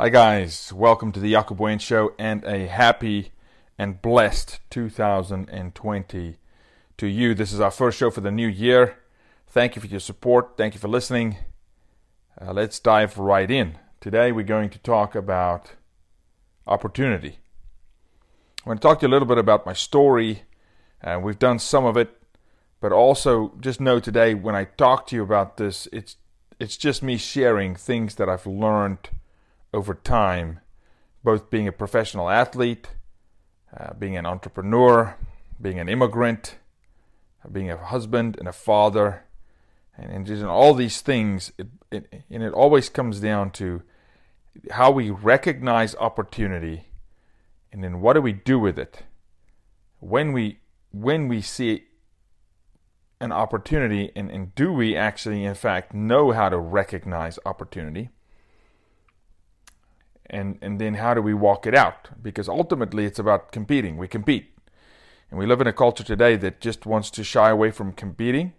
Hi, 0.00 0.08
guys. 0.08 0.72
Welcome 0.72 1.12
to 1.12 1.20
the 1.20 1.34
Jaco 1.34 1.54
Booyens 1.54 1.82
Show 1.82 2.14
and 2.18 2.42
a 2.44 2.68
happy 2.68 3.32
and 3.78 4.00
blessed 4.00 4.58
2020 4.70 6.36
to 6.96 7.06
you. 7.06 7.34
This 7.34 7.52
is 7.52 7.60
our 7.60 7.70
first 7.70 7.98
show 7.98 8.10
for 8.10 8.22
the 8.22 8.30
new 8.30 8.48
year. 8.48 8.96
Thank 9.46 9.76
you 9.76 9.82
for 9.82 9.88
your 9.88 10.00
support. 10.00 10.56
Thank 10.56 10.72
you 10.72 10.80
for 10.80 10.88
listening. 10.88 11.36
Uh, 12.40 12.54
let's 12.54 12.80
dive 12.80 13.18
right 13.18 13.50
in. 13.50 13.76
Today, 14.00 14.32
we're 14.32 14.42
going 14.42 14.70
to 14.70 14.78
talk 14.78 15.14
about 15.14 15.72
opportunity. 16.66 17.38
I'm 18.60 18.70
going 18.70 18.78
to 18.78 18.82
talk 18.82 19.00
to 19.00 19.06
you 19.06 19.10
a 19.10 19.12
little 19.12 19.28
bit 19.28 19.36
about 19.36 19.66
my 19.66 19.74
story. 19.74 20.44
Uh, 21.04 21.20
we've 21.22 21.38
done 21.38 21.58
some 21.58 21.84
of 21.84 21.98
it, 21.98 22.16
but 22.80 22.90
also 22.90 23.52
just 23.60 23.82
know 23.82 24.00
today 24.00 24.32
when 24.32 24.54
I 24.54 24.64
talk 24.64 25.06
to 25.08 25.16
you 25.16 25.22
about 25.22 25.58
this, 25.58 25.88
it's 25.92 26.16
it's 26.58 26.78
just 26.78 27.02
me 27.02 27.18
sharing 27.18 27.76
things 27.76 28.14
that 28.14 28.30
I've 28.30 28.46
learned 28.46 29.10
over 29.72 29.94
time, 29.94 30.60
both 31.22 31.50
being 31.50 31.68
a 31.68 31.72
professional 31.72 32.28
athlete, 32.28 32.88
uh, 33.76 33.94
being 33.94 34.16
an 34.16 34.26
entrepreneur, 34.26 35.16
being 35.60 35.78
an 35.78 35.88
immigrant, 35.88 36.56
being 37.50 37.70
a 37.70 37.76
husband 37.76 38.36
and 38.38 38.48
a 38.48 38.52
father, 38.52 39.24
and, 39.96 40.10
and 40.10 40.26
just 40.26 40.42
in 40.42 40.48
all 40.48 40.74
these 40.74 41.00
things, 41.00 41.52
it, 41.58 41.68
it, 41.90 42.24
and 42.30 42.42
it 42.42 42.52
always 42.52 42.88
comes 42.88 43.20
down 43.20 43.50
to 43.52 43.82
how 44.72 44.90
we 44.90 45.10
recognize 45.10 45.94
opportunity, 45.96 46.88
and 47.72 47.84
then 47.84 48.00
what 48.00 48.14
do 48.14 48.22
we 48.22 48.32
do 48.32 48.58
with 48.58 48.78
it? 48.78 49.04
When 50.00 50.32
we 50.32 50.60
when 50.92 51.28
we 51.28 51.40
see 51.40 51.84
an 53.20 53.30
opportunity 53.30 54.10
and, 54.16 54.30
and 54.30 54.54
do 54.54 54.72
we 54.72 54.96
actually 54.96 55.44
in 55.44 55.54
fact 55.54 55.94
know 55.94 56.32
how 56.32 56.48
to 56.48 56.58
recognize 56.58 57.38
opportunity 57.44 58.08
and 60.30 60.58
and 60.62 60.80
then 60.80 60.94
how 60.94 61.14
do 61.14 61.22
we 61.22 61.34
walk 61.34 61.66
it 61.66 61.74
out? 61.74 62.08
Because 62.22 62.48
ultimately 62.48 63.04
it's 63.04 63.18
about 63.18 63.52
competing. 63.52 63.96
We 63.96 64.08
compete. 64.08 64.56
And 65.30 65.38
we 65.38 65.46
live 65.46 65.60
in 65.60 65.66
a 65.66 65.72
culture 65.72 66.02
today 66.02 66.36
that 66.36 66.60
just 66.60 66.86
wants 66.86 67.10
to 67.12 67.22
shy 67.22 67.50
away 67.50 67.70
from 67.70 67.92
competing. 67.92 68.52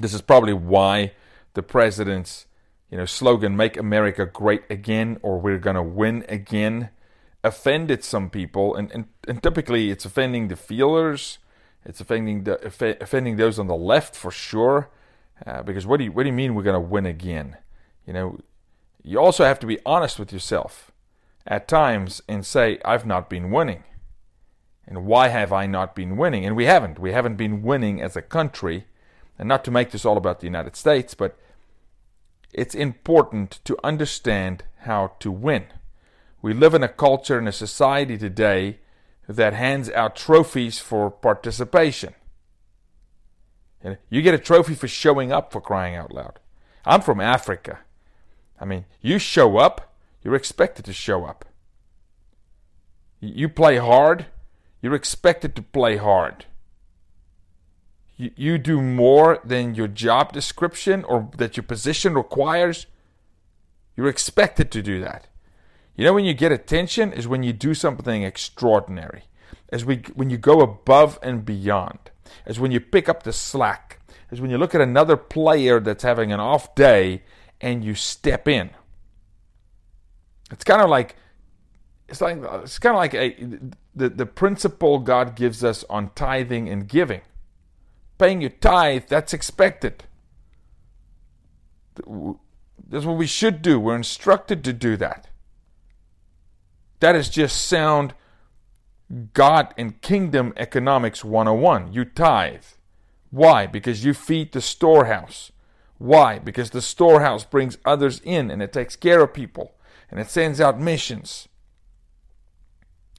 This 0.00 0.12
is 0.12 0.20
probably 0.20 0.52
why 0.52 1.12
the 1.54 1.62
president's 1.62 2.46
you 2.90 2.96
know 2.96 3.04
slogan 3.04 3.56
make 3.56 3.76
america 3.76 4.24
great 4.24 4.62
again 4.70 5.18
or 5.22 5.38
we're 5.38 5.58
going 5.58 5.76
to 5.76 5.82
win 5.82 6.24
again 6.28 6.88
offended 7.44 8.04
some 8.04 8.30
people. 8.30 8.74
And, 8.74 8.90
and 8.92 9.06
and 9.26 9.42
typically 9.42 9.90
it's 9.90 10.04
offending 10.04 10.48
the 10.48 10.56
feelers. 10.56 11.38
It's 11.84 12.00
offending 12.00 12.44
the 12.44 12.64
offending 13.00 13.36
those 13.36 13.58
on 13.58 13.66
the 13.66 13.76
left 13.76 14.14
for 14.16 14.30
sure. 14.30 14.90
Uh, 15.46 15.62
because 15.62 15.86
what 15.86 15.98
do 15.98 16.04
you 16.04 16.12
what 16.12 16.24
do 16.24 16.28
you 16.28 16.34
mean 16.34 16.54
we're 16.54 16.62
going 16.62 16.74
to 16.74 16.80
win 16.80 17.06
again? 17.06 17.56
You 18.06 18.12
know, 18.12 18.38
you 19.08 19.18
also 19.18 19.44
have 19.44 19.58
to 19.60 19.66
be 19.66 19.78
honest 19.86 20.18
with 20.18 20.34
yourself 20.34 20.92
at 21.46 21.66
times 21.66 22.20
and 22.28 22.44
say 22.44 22.78
I've 22.84 23.06
not 23.06 23.30
been 23.30 23.50
winning. 23.50 23.84
And 24.86 25.06
why 25.06 25.28
have 25.28 25.50
I 25.50 25.66
not 25.66 25.94
been 25.94 26.18
winning? 26.18 26.44
And 26.44 26.54
we 26.54 26.66
haven't. 26.66 26.98
We 26.98 27.12
haven't 27.12 27.36
been 27.36 27.62
winning 27.62 28.02
as 28.02 28.16
a 28.16 28.22
country. 28.22 28.84
And 29.38 29.48
not 29.48 29.64
to 29.64 29.70
make 29.70 29.92
this 29.92 30.04
all 30.04 30.18
about 30.18 30.40
the 30.40 30.46
United 30.46 30.76
States, 30.76 31.14
but 31.14 31.38
it's 32.52 32.74
important 32.74 33.60
to 33.64 33.78
understand 33.82 34.64
how 34.80 35.12
to 35.20 35.30
win. 35.32 35.66
We 36.42 36.52
live 36.52 36.74
in 36.74 36.82
a 36.82 36.88
culture 36.88 37.38
and 37.38 37.48
a 37.48 37.52
society 37.52 38.18
today 38.18 38.78
that 39.26 39.54
hands 39.54 39.88
out 39.90 40.16
trophies 40.16 40.80
for 40.80 41.10
participation. 41.10 42.14
You 44.10 44.20
get 44.20 44.34
a 44.34 44.38
trophy 44.38 44.74
for 44.74 44.88
showing 44.88 45.32
up 45.32 45.50
for 45.50 45.62
crying 45.62 45.96
out 45.96 46.12
loud. 46.12 46.40
I'm 46.84 47.00
from 47.00 47.20
Africa. 47.20 47.78
I 48.60 48.64
mean, 48.64 48.84
you 49.00 49.18
show 49.18 49.58
up, 49.58 49.94
you're 50.22 50.34
expected 50.34 50.84
to 50.86 50.92
show 50.92 51.24
up. 51.24 51.44
You 53.20 53.48
play 53.48 53.76
hard, 53.76 54.26
you're 54.80 54.94
expected 54.94 55.56
to 55.56 55.62
play 55.62 55.96
hard. 55.96 56.46
You, 58.16 58.30
you 58.36 58.58
do 58.58 58.80
more 58.80 59.40
than 59.44 59.74
your 59.74 59.88
job 59.88 60.32
description 60.32 61.04
or 61.04 61.30
that 61.36 61.56
your 61.56 61.64
position 61.64 62.14
requires, 62.14 62.86
you're 63.96 64.08
expected 64.08 64.70
to 64.72 64.82
do 64.82 65.00
that. 65.00 65.26
You 65.96 66.04
know 66.04 66.14
when 66.14 66.24
you 66.24 66.34
get 66.34 66.52
attention 66.52 67.12
is 67.12 67.26
when 67.26 67.42
you 67.42 67.52
do 67.52 67.74
something 67.74 68.22
extraordinary. 68.22 69.24
As 69.70 69.84
we 69.84 69.96
when 70.14 70.30
you 70.30 70.38
go 70.38 70.60
above 70.60 71.18
and 71.22 71.44
beyond. 71.44 71.98
As 72.46 72.60
when 72.60 72.70
you 72.70 72.78
pick 72.78 73.08
up 73.08 73.24
the 73.24 73.32
slack. 73.32 74.00
As 74.30 74.40
when 74.40 74.50
you 74.50 74.58
look 74.58 74.74
at 74.74 74.80
another 74.80 75.16
player 75.16 75.80
that's 75.80 76.04
having 76.04 76.32
an 76.32 76.38
off 76.38 76.74
day 76.76 77.22
and 77.60 77.84
you 77.84 77.94
step 77.94 78.48
in. 78.48 78.70
It's 80.50 80.64
kind 80.64 80.80
of 80.80 80.88
like 80.88 81.16
it's 82.08 82.20
like 82.20 82.38
it's 82.62 82.78
kind 82.78 82.94
of 82.94 82.98
like 82.98 83.14
a 83.14 83.58
the, 83.94 84.08
the 84.08 84.26
principle 84.26 84.98
God 84.98 85.36
gives 85.36 85.62
us 85.62 85.84
on 85.90 86.10
tithing 86.14 86.68
and 86.68 86.88
giving. 86.88 87.20
Paying 88.18 88.40
your 88.40 88.50
tithe, 88.50 89.04
that's 89.08 89.32
expected. 89.32 90.04
That's 91.96 93.04
what 93.04 93.16
we 93.16 93.26
should 93.26 93.62
do. 93.62 93.78
We're 93.78 93.96
instructed 93.96 94.64
to 94.64 94.72
do 94.72 94.96
that. 94.96 95.28
That 97.00 97.14
is 97.14 97.28
just 97.28 97.64
sound 97.64 98.14
God 99.32 99.72
and 99.76 100.00
Kingdom 100.00 100.52
Economics 100.56 101.24
101. 101.24 101.92
You 101.92 102.04
tithe. 102.04 102.64
Why? 103.30 103.66
Because 103.66 104.04
you 104.04 104.14
feed 104.14 104.52
the 104.52 104.60
storehouse. 104.60 105.52
Why? 105.98 106.38
Because 106.38 106.70
the 106.70 106.80
storehouse 106.80 107.44
brings 107.44 107.76
others 107.84 108.20
in 108.24 108.50
and 108.50 108.62
it 108.62 108.72
takes 108.72 108.96
care 108.96 109.22
of 109.22 109.34
people 109.34 109.74
and 110.10 110.20
it 110.20 110.30
sends 110.30 110.60
out 110.60 110.80
missions 110.80 111.48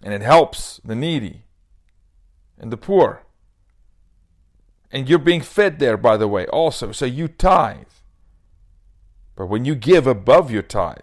and 0.01 0.13
it 0.13 0.21
helps 0.21 0.79
the 0.83 0.95
needy 0.95 1.43
and 2.57 2.71
the 2.71 2.77
poor. 2.77 3.23
And 4.91 5.07
you're 5.07 5.19
being 5.19 5.41
fed 5.41 5.79
there, 5.79 5.97
by 5.97 6.17
the 6.17 6.27
way, 6.27 6.47
also. 6.47 6.91
So 6.91 7.05
you 7.05 7.27
tithe. 7.27 7.83
But 9.35 9.47
when 9.47 9.65
you 9.65 9.75
give 9.75 10.07
above 10.07 10.49
your 10.49 10.63
tithe, 10.63 10.97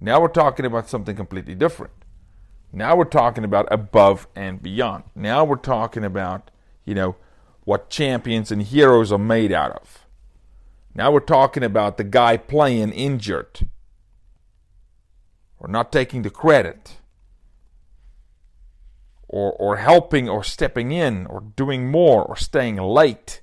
now 0.00 0.20
we're 0.20 0.28
talking 0.28 0.66
about 0.66 0.88
something 0.88 1.16
completely 1.16 1.54
different. 1.54 1.92
Now 2.72 2.94
we're 2.96 3.04
talking 3.04 3.44
about 3.44 3.66
above 3.70 4.28
and 4.36 4.62
beyond. 4.62 5.04
Now 5.14 5.44
we're 5.44 5.56
talking 5.56 6.04
about, 6.04 6.50
you 6.84 6.94
know, 6.94 7.16
what 7.70 7.88
champions 7.88 8.50
and 8.50 8.64
heroes 8.64 9.12
are 9.12 9.18
made 9.18 9.52
out 9.52 9.70
of. 9.70 10.04
Now 10.92 11.12
we're 11.12 11.20
talking 11.20 11.62
about 11.62 11.98
the 11.98 12.02
guy 12.02 12.36
playing 12.36 12.90
injured 12.90 13.68
or 15.56 15.68
not 15.68 15.92
taking 15.92 16.22
the 16.22 16.30
credit 16.30 16.96
or, 19.28 19.52
or 19.52 19.76
helping 19.76 20.28
or 20.28 20.42
stepping 20.42 20.90
in 20.90 21.26
or 21.26 21.42
doing 21.54 21.88
more 21.88 22.24
or 22.24 22.36
staying 22.36 22.74
late 22.78 23.40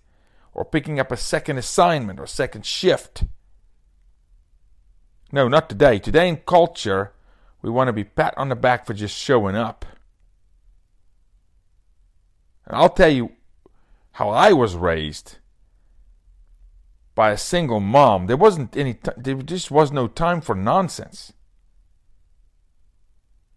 or 0.54 0.66
picking 0.66 1.00
up 1.00 1.10
a 1.10 1.16
second 1.16 1.58
assignment 1.58 2.20
or 2.20 2.28
second 2.28 2.66
shift 2.66 3.24
no, 5.32 5.48
not 5.48 5.70
today. 5.70 6.00
Today 6.00 6.28
in 6.28 6.38
culture, 6.38 7.14
we 7.62 7.70
want 7.70 7.88
to 7.88 7.94
be 7.94 8.04
pat 8.04 8.34
on 8.38 8.50
the 8.50 8.56
back 8.56 8.86
for 8.86 8.94
just 8.94 9.18
showing 9.18 9.56
up. 9.56 9.86
And 12.66 12.76
I'll 12.76 12.90
tell 12.90 13.10
you 13.10 13.32
how 14.18 14.32
I 14.32 14.52
was 14.52 14.76
raised 14.76 15.38
by 17.14 17.30
a 17.30 17.38
single 17.38 17.80
mom. 17.80 18.26
There 18.26 18.36
wasn't 18.36 18.76
any 18.76 18.96
t- 18.96 19.12
there 19.16 19.36
just 19.36 19.70
was 19.70 19.92
no 19.92 20.08
time 20.08 20.42
for 20.42 20.56
nonsense. 20.56 21.34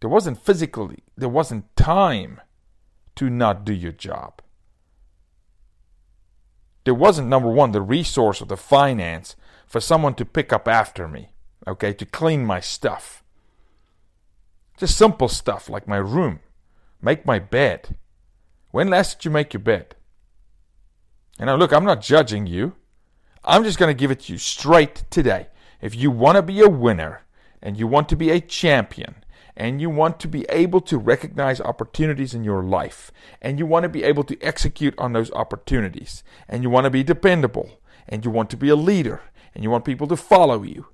There 0.01 0.11
wasn't 0.11 0.45
physically, 0.45 1.03
there 1.17 1.31
wasn't 1.31 1.75
time 1.77 2.43
to 3.15 3.31
not 3.31 3.65
do 3.65 3.73
your 3.73 3.93
job. 3.93 4.43
There 6.85 6.93
wasn't 6.93 7.29
number 7.29 7.51
1 7.51 7.73
the 7.73 7.81
resource 7.81 8.43
or 8.43 8.47
the 8.47 8.59
finance 8.59 9.37
for 9.67 9.81
someone 9.81 10.15
to 10.17 10.27
pick 10.27 10.53
up 10.53 10.69
after 10.69 11.09
me 11.09 11.31
okay, 11.67 11.95
to 11.95 12.05
clean 12.05 12.45
my 12.45 12.61
stuff. 12.61 13.25
Just 14.77 14.99
simple 14.99 15.29
stuff 15.29 15.71
like 15.71 15.89
my 15.89 15.97
room, 15.97 16.41
make 17.01 17.25
my 17.25 17.39
bed. 17.39 17.97
When 18.73 18.91
last 18.91 19.19
did 19.19 19.25
you 19.25 19.31
make 19.31 19.55
your 19.55 19.63
bed? 19.63 19.95
Now, 21.41 21.57
look, 21.57 21.73
I'm 21.73 21.85
not 21.85 22.03
judging 22.03 22.47
you. 22.47 22.75
I'm 23.45 23.65
just 23.65 23.79
going 23.79 23.89
to 23.95 23.99
give 23.99 24.11
it 24.11 24.21
to 24.21 24.33
you 24.33 24.39
straight 24.39 25.05
today. 25.11 25.49
If 25.81 25.95
you 25.95 26.11
want 26.11 26.37
to 26.37 26.43
be 26.43 26.61
a 26.61 26.69
winner 26.69 27.23
and 27.63 27.77
you 27.77 27.87
want 27.87 28.09
to 28.11 28.17
be 28.17 28.31
a 28.31 28.41
champion 28.41 29.17
and 29.57 29.81
you 29.81 29.89
want 29.89 30.21
to 30.21 30.29
be 30.29 30.45
able 30.51 30.81
to 30.83 30.99
recognize 30.99 31.61
opportunities 31.61 32.35
in 32.35 32.45
your 32.45 32.63
life 32.63 33.11
and 33.41 33.59
you 33.59 33.67
want 33.67 33.85
to 33.85 33.89
be 33.89 34.05
able 34.05 34.25
to 34.25 34.41
execute 34.43 34.95
on 34.99 35.13
those 35.13 35.33
opportunities 35.33 36.23
and 36.49 36.63
you 36.63 36.71
want 36.71 36.85
to 36.85 36.91
be 36.91 37.03
dependable 37.03 37.81
and 38.07 38.25
you 38.25 38.31
want 38.31 38.51
to 38.51 38.57
be 38.57 38.69
a 38.69 38.77
leader 38.77 39.23
and 39.55 39.65
you 39.65 39.71
want 39.71 39.85
people 39.85 40.07
to 40.07 40.17
follow 40.17 40.63
you 40.63 40.87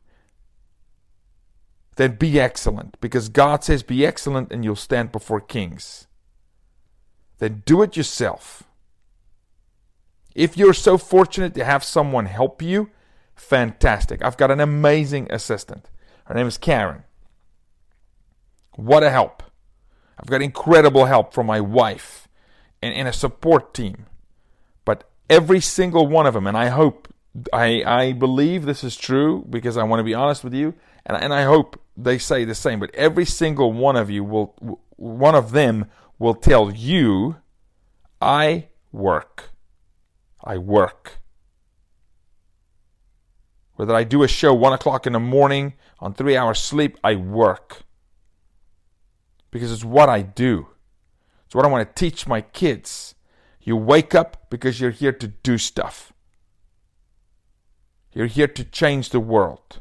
then 1.96 2.16
be 2.16 2.38
excellent, 2.38 3.00
because 3.00 3.30
God 3.30 3.64
says, 3.64 3.82
Be 3.82 4.06
excellent 4.06 4.52
and 4.52 4.64
you'll 4.64 4.76
stand 4.76 5.12
before 5.12 5.40
kings. 5.40 6.06
Then 7.38 7.62
do 7.66 7.82
it 7.82 7.96
yourself. 7.96 8.62
If 10.36 10.58
you're 10.58 10.74
so 10.74 10.98
fortunate 10.98 11.54
to 11.54 11.64
have 11.64 11.82
someone 11.82 12.26
help 12.26 12.60
you, 12.60 12.90
fantastic. 13.34 14.22
I've 14.22 14.36
got 14.36 14.50
an 14.50 14.60
amazing 14.60 15.28
assistant. 15.32 15.88
Her 16.26 16.34
name 16.34 16.46
is 16.46 16.58
Karen. 16.58 17.04
What 18.74 19.02
a 19.02 19.10
help. 19.10 19.42
I've 20.18 20.28
got 20.28 20.42
incredible 20.42 21.06
help 21.06 21.32
from 21.32 21.46
my 21.46 21.62
wife 21.62 22.28
and, 22.82 22.92
and 22.92 23.08
a 23.08 23.14
support 23.14 23.72
team. 23.72 24.04
But 24.84 25.08
every 25.30 25.62
single 25.62 26.06
one 26.06 26.26
of 26.26 26.34
them, 26.34 26.46
and 26.46 26.56
I 26.56 26.66
hope, 26.66 27.08
I, 27.50 27.82
I 27.86 28.12
believe 28.12 28.66
this 28.66 28.84
is 28.84 28.94
true 28.94 29.42
because 29.48 29.78
I 29.78 29.84
want 29.84 30.00
to 30.00 30.04
be 30.04 30.12
honest 30.12 30.44
with 30.44 30.52
you, 30.52 30.74
and, 31.06 31.16
and 31.16 31.32
I 31.32 31.44
hope 31.44 31.80
they 31.96 32.18
say 32.18 32.44
the 32.44 32.54
same, 32.54 32.78
but 32.78 32.94
every 32.94 33.24
single 33.24 33.72
one 33.72 33.96
of 33.96 34.10
you 34.10 34.22
will, 34.22 34.78
one 34.96 35.34
of 35.34 35.52
them 35.52 35.86
will 36.18 36.34
tell 36.34 36.70
you, 36.70 37.36
I 38.20 38.66
work. 38.92 39.55
I 40.46 40.58
work. 40.58 41.18
Whether 43.74 43.94
I 43.94 44.04
do 44.04 44.22
a 44.22 44.28
show 44.28 44.54
one 44.54 44.72
o'clock 44.72 45.06
in 45.06 45.12
the 45.12 45.20
morning 45.20 45.74
on 45.98 46.14
three 46.14 46.36
hours 46.36 46.60
sleep, 46.60 46.96
I 47.02 47.16
work. 47.16 47.82
Because 49.50 49.72
it's 49.72 49.84
what 49.84 50.08
I 50.08 50.22
do. 50.22 50.68
It's 51.44 51.54
what 51.54 51.64
I 51.64 51.68
want 51.68 51.86
to 51.86 52.00
teach 52.00 52.26
my 52.26 52.40
kids. 52.40 53.16
You 53.60 53.76
wake 53.76 54.14
up 54.14 54.48
because 54.48 54.80
you're 54.80 54.92
here 54.92 55.12
to 55.12 55.28
do 55.28 55.58
stuff. 55.58 56.12
You're 58.12 58.26
here 58.26 58.48
to 58.48 58.64
change 58.64 59.10
the 59.10 59.20
world. 59.20 59.80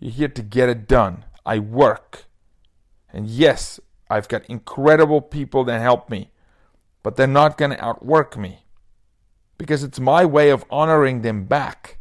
You're 0.00 0.12
here 0.12 0.28
to 0.28 0.42
get 0.42 0.68
it 0.68 0.88
done. 0.88 1.24
I 1.44 1.58
work. 1.58 2.24
And 3.12 3.28
yes, 3.28 3.78
I've 4.10 4.28
got 4.28 4.46
incredible 4.46 5.20
people 5.20 5.62
that 5.64 5.80
help 5.80 6.10
me, 6.10 6.30
but 7.02 7.16
they're 7.16 7.26
not 7.26 7.58
going 7.58 7.70
to 7.70 7.84
outwork 7.84 8.36
me 8.36 8.65
because 9.58 9.82
it's 9.82 10.00
my 10.00 10.24
way 10.24 10.50
of 10.50 10.64
honoring 10.70 11.22
them 11.22 11.44
back. 11.44 11.98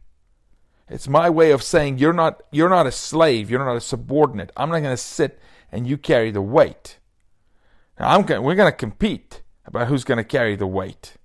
It's 0.89 1.07
my 1.07 1.29
way 1.29 1.51
of 1.51 1.63
saying 1.63 1.97
you're 1.97 2.13
not 2.13 2.43
you're 2.51 2.69
not 2.69 2.85
a 2.85 2.91
slave, 2.91 3.49
you're 3.49 3.63
not 3.63 3.75
a 3.75 3.81
subordinate. 3.81 4.51
I'm 4.55 4.69
not 4.69 4.79
going 4.79 4.95
to 4.95 4.97
sit 4.97 5.39
and 5.71 5.87
you 5.87 5.97
carry 5.97 6.31
the 6.31 6.41
weight. 6.41 6.99
Now 7.99 8.15
I'm 8.15 8.23
going, 8.23 8.43
we're 8.43 8.55
going 8.55 8.71
to 8.71 8.77
compete 8.77 9.41
about 9.65 9.87
who's 9.87 10.03
going 10.03 10.17
to 10.17 10.23
carry 10.23 10.55
the 10.55 10.67
weight. 10.67 11.15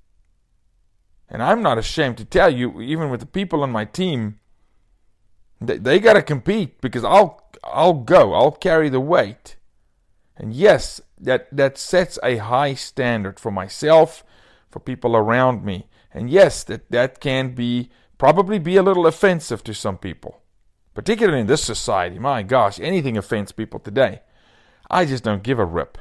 And 1.29 1.43
I'm 1.43 1.63
not 1.63 1.79
ashamed 1.79 2.17
to 2.19 2.25
tell 2.25 2.53
you, 2.53 2.81
even 2.81 3.11
with 3.11 3.21
the 3.21 3.27
people 3.27 3.63
on 3.63 3.71
my 3.71 3.85
team, 3.85 4.41
they, 5.61 5.79
they 5.79 6.01
got 6.01 6.15
to 6.15 6.23
compete 6.23 6.81
because 6.81 7.05
I'll 7.05 7.43
I'll 7.63 7.95
go, 7.95 8.33
I'll 8.33 8.53
carry 8.53 8.89
the 8.89 9.01
weight. 9.01 9.57
And 10.37 10.55
yes, 10.55 11.01
that 11.21 11.49
that 11.55 11.77
sets 11.77 12.19
a 12.23 12.39
high 12.39 12.75
standard 12.75 13.39
for 13.39 13.51
myself, 13.51 14.25
for 14.71 14.81
people 14.81 15.15
around 15.15 15.65
me. 15.65 15.87
And 16.13 16.31
yes, 16.31 16.65
that 16.65 16.91
that 16.91 17.21
can 17.21 17.55
be 17.55 17.91
probably 18.19 18.59
be 18.59 18.77
a 18.77 18.83
little 18.83 19.07
offensive 19.07 19.63
to 19.65 19.75
some 19.75 19.99
people, 19.99 20.43
particularly 20.95 21.41
in 21.41 21.47
this 21.47 21.63
society. 21.63 22.19
My 22.19 22.43
gosh, 22.43 22.81
anything 22.81 23.17
offends 23.17 23.53
people 23.53 23.81
today. 23.81 24.23
I 24.91 25.05
just 25.05 25.25
don't 25.25 25.43
give 25.43 25.59
a 25.59 25.65
rip. 25.65 25.99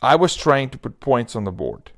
I 0.00 0.16
was 0.16 0.36
trained 0.36 0.72
to 0.72 0.78
put 0.78 1.00
points 1.00 1.36
on 1.36 1.44
the 1.44 1.52
board. 1.52 1.92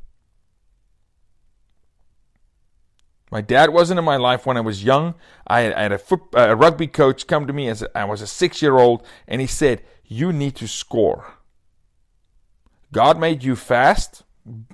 My 3.30 3.40
dad 3.40 3.70
wasn't 3.70 3.98
in 3.98 4.04
my 4.04 4.16
life 4.16 4.46
when 4.46 4.56
I 4.56 4.62
was 4.62 4.84
young. 4.84 5.14
I 5.46 5.60
had, 5.60 5.74
I 5.74 5.82
had 5.82 5.92
a, 5.92 5.98
foot, 5.98 6.22
a, 6.32 6.56
rugby 6.56 6.86
coach 6.86 7.26
come 7.26 7.46
to 7.46 7.52
me 7.52 7.68
as 7.68 7.82
a, 7.82 7.98
I 7.98 8.04
was 8.04 8.22
a 8.22 8.26
six 8.26 8.62
year 8.62 8.78
old, 8.78 9.06
and 9.26 9.40
he 9.40 9.46
said, 9.46 9.82
You 10.04 10.32
need 10.32 10.56
to 10.56 10.66
score. 10.66 11.34
God 12.92 13.20
made 13.20 13.44
you 13.44 13.54
fast. 13.54 14.22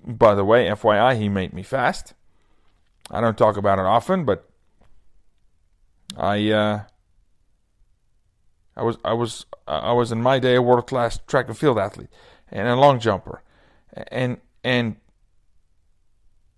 By 0.07 0.35
the 0.35 0.45
way, 0.45 0.67
FYI, 0.69 1.19
he 1.19 1.29
made 1.29 1.53
me 1.53 1.63
fast. 1.63 2.15
I 3.11 3.21
don't 3.21 3.37
talk 3.37 3.57
about 3.57 3.79
it 3.79 3.85
often, 3.85 4.25
but 4.25 4.49
I 6.17 6.51
uh, 6.51 6.83
I 8.77 8.83
was 8.83 8.99
I 9.05 9.13
was 9.13 9.47
I 9.67 9.93
was 9.93 10.13
in 10.13 10.23
my 10.23 10.39
day 10.39 10.55
a 10.55 10.63
world 10.63 10.87
class 10.87 11.19
track 11.27 11.49
and 11.49 11.59
field 11.59 11.79
athlete 11.79 12.09
and 12.51 12.69
a 12.69 12.77
long 12.77 13.01
jumper, 13.01 13.43
and 14.09 14.39
and 14.63 14.97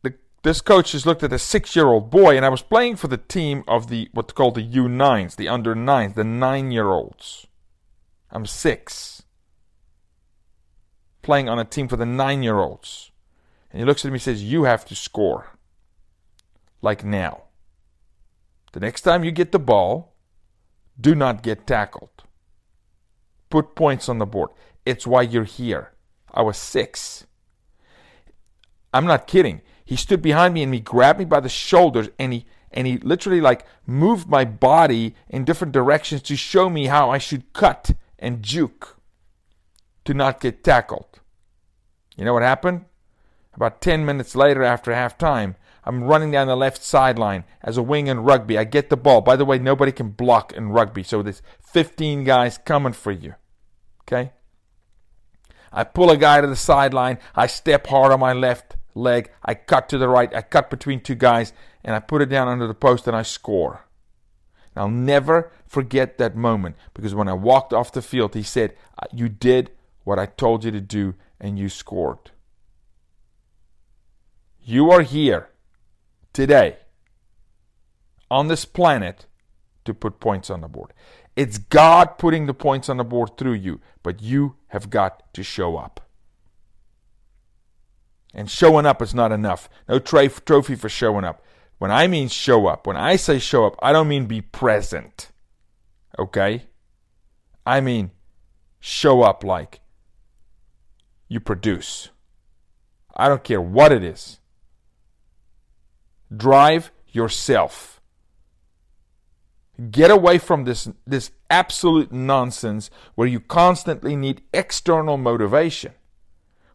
the 0.02 0.14
this 0.42 0.60
coach 0.60 0.92
just 0.92 1.06
looked 1.06 1.22
at 1.22 1.32
a 1.32 1.38
six 1.38 1.74
year 1.74 1.86
old 1.86 2.10
boy, 2.10 2.36
and 2.36 2.44
I 2.44 2.48
was 2.50 2.62
playing 2.62 2.96
for 2.96 3.08
the 3.08 3.16
team 3.16 3.64
of 3.66 3.88
the 3.88 4.08
what's 4.12 4.32
called 4.32 4.54
the 4.54 4.62
U 4.62 4.88
nines, 4.88 5.36
the 5.36 5.48
under 5.48 5.74
nines, 5.74 6.14
the 6.14 6.24
nine 6.24 6.70
year 6.70 6.90
olds. 6.90 7.46
I'm 8.30 8.46
six 8.46 9.15
playing 11.26 11.49
on 11.49 11.58
a 11.58 11.64
team 11.64 11.88
for 11.88 11.96
the 11.96 12.06
nine 12.06 12.44
year 12.44 12.61
olds. 12.61 13.11
And 13.70 13.81
he 13.81 13.84
looks 13.84 14.05
at 14.05 14.12
me 14.12 14.14
and 14.14 14.23
says, 14.23 14.44
You 14.44 14.62
have 14.62 14.87
to 14.87 14.94
score. 14.94 15.58
Like 16.81 17.05
now. 17.05 17.43
The 18.73 18.81
next 18.81 19.02
time 19.02 19.25
you 19.25 19.32
get 19.32 19.50
the 19.52 19.58
ball, 19.58 20.14
do 20.99 21.14
not 21.14 21.43
get 21.43 21.67
tackled. 21.67 22.23
Put 23.50 23.75
points 23.75 24.08
on 24.08 24.19
the 24.19 24.26
board. 24.26 24.50
It's 24.84 25.06
why 25.06 25.23
you're 25.23 25.44
here. 25.44 25.93
I 26.32 26.43
was 26.43 26.56
six. 26.56 27.26
I'm 28.94 29.06
not 29.06 29.26
kidding. 29.26 29.62
He 29.84 29.96
stood 29.96 30.23
behind 30.23 30.55
me 30.55 30.62
and 30.62 30.73
he 30.73 30.81
grabbed 30.81 31.19
me 31.19 31.25
by 31.25 31.40
the 31.40 31.49
shoulders 31.49 32.08
and 32.19 32.32
he 32.32 32.46
and 32.70 32.87
he 32.87 32.99
literally 32.99 33.40
like 33.40 33.64
moved 33.87 34.28
my 34.28 34.44
body 34.44 35.14
in 35.28 35.44
different 35.44 35.73
directions 35.73 36.23
to 36.23 36.37
show 36.37 36.69
me 36.69 36.87
how 36.87 37.11
I 37.11 37.19
should 37.19 37.52
cut 37.52 37.93
and 38.19 38.43
juke 38.43 38.96
to 40.06 40.14
not 40.14 40.40
get 40.40 40.64
tackled. 40.64 41.20
You 42.16 42.24
know 42.24 42.32
what 42.32 42.42
happened? 42.42 42.86
About 43.54 43.80
10 43.80 44.04
minutes 44.04 44.34
later, 44.34 44.62
after 44.62 44.92
halftime, 44.92 45.54
I'm 45.84 46.04
running 46.04 46.30
down 46.30 46.48
the 46.48 46.56
left 46.56 46.82
sideline 46.82 47.44
as 47.62 47.76
a 47.76 47.82
wing 47.82 48.06
in 48.08 48.20
rugby. 48.20 48.58
I 48.58 48.64
get 48.64 48.90
the 48.90 48.96
ball. 48.96 49.20
By 49.20 49.36
the 49.36 49.44
way, 49.44 49.58
nobody 49.58 49.92
can 49.92 50.10
block 50.10 50.52
in 50.52 50.70
rugby, 50.70 51.02
so 51.02 51.22
there's 51.22 51.42
15 51.60 52.24
guys 52.24 52.58
coming 52.58 52.92
for 52.92 53.12
you. 53.12 53.34
Okay? 54.02 54.32
I 55.72 55.84
pull 55.84 56.10
a 56.10 56.16
guy 56.16 56.40
to 56.40 56.46
the 56.46 56.56
sideline. 56.56 57.18
I 57.34 57.46
step 57.46 57.86
hard 57.86 58.12
on 58.12 58.20
my 58.20 58.32
left 58.32 58.76
leg. 58.94 59.30
I 59.44 59.54
cut 59.54 59.88
to 59.90 59.98
the 59.98 60.08
right. 60.08 60.34
I 60.34 60.42
cut 60.42 60.70
between 60.70 61.00
two 61.00 61.14
guys, 61.14 61.52
and 61.84 61.94
I 61.94 62.00
put 62.00 62.22
it 62.22 62.28
down 62.28 62.48
under 62.48 62.66
the 62.66 62.74
post 62.74 63.06
and 63.06 63.16
I 63.16 63.22
score. 63.22 63.86
And 64.74 64.82
I'll 64.82 64.88
never 64.88 65.52
forget 65.66 66.18
that 66.18 66.36
moment 66.36 66.76
because 66.94 67.14
when 67.14 67.28
I 67.28 67.32
walked 67.32 67.72
off 67.72 67.92
the 67.92 68.02
field, 68.02 68.34
he 68.34 68.42
said, 68.42 68.74
uh, 68.98 69.06
You 69.12 69.28
did 69.28 69.70
what 70.06 70.20
I 70.20 70.26
told 70.26 70.62
you 70.62 70.70
to 70.70 70.80
do, 70.80 71.16
and 71.40 71.58
you 71.58 71.68
scored. 71.68 72.30
You 74.62 74.88
are 74.92 75.02
here 75.02 75.48
today 76.32 76.76
on 78.30 78.46
this 78.46 78.64
planet 78.64 79.26
to 79.84 79.92
put 79.92 80.20
points 80.20 80.48
on 80.48 80.60
the 80.60 80.68
board. 80.68 80.92
It's 81.34 81.58
God 81.58 82.18
putting 82.18 82.46
the 82.46 82.54
points 82.54 82.88
on 82.88 82.98
the 82.98 83.04
board 83.04 83.36
through 83.36 83.54
you, 83.54 83.80
but 84.04 84.22
you 84.22 84.54
have 84.68 84.90
got 84.90 85.34
to 85.34 85.42
show 85.42 85.76
up. 85.76 86.08
And 88.32 88.48
showing 88.48 88.86
up 88.86 89.02
is 89.02 89.12
not 89.12 89.32
enough. 89.32 89.68
No 89.88 89.98
trophy 89.98 90.76
for 90.76 90.88
showing 90.88 91.25
up. 91.25 91.42
When 91.78 91.90
I 91.90 92.06
mean 92.06 92.28
show 92.28 92.68
up, 92.68 92.86
when 92.86 92.96
I 92.96 93.16
say 93.16 93.40
show 93.40 93.66
up, 93.66 93.75
I 93.82 93.90
don't 93.92 94.06
mean 94.06 94.26
be 94.26 94.40
present. 94.40 95.32
Okay? 96.16 96.66
I 97.66 97.80
mean 97.80 98.12
show 98.78 99.22
up 99.22 99.42
like 99.42 99.80
you 101.28 101.40
produce. 101.40 102.11
I 103.14 103.28
don't 103.28 103.45
care 103.45 103.61
what 103.61 103.92
it 103.92 104.02
is. 104.04 104.40
Drive 106.35 106.90
yourself. 107.09 108.00
Get 109.90 110.11
away 110.11 110.38
from 110.38 110.64
this, 110.64 110.88
this 111.06 111.30
absolute 111.50 112.11
nonsense 112.12 112.90
where 113.14 113.28
you 113.28 113.40
constantly 113.40 114.16
need 114.16 114.42
external 114.52 115.16
motivation. 115.16 115.92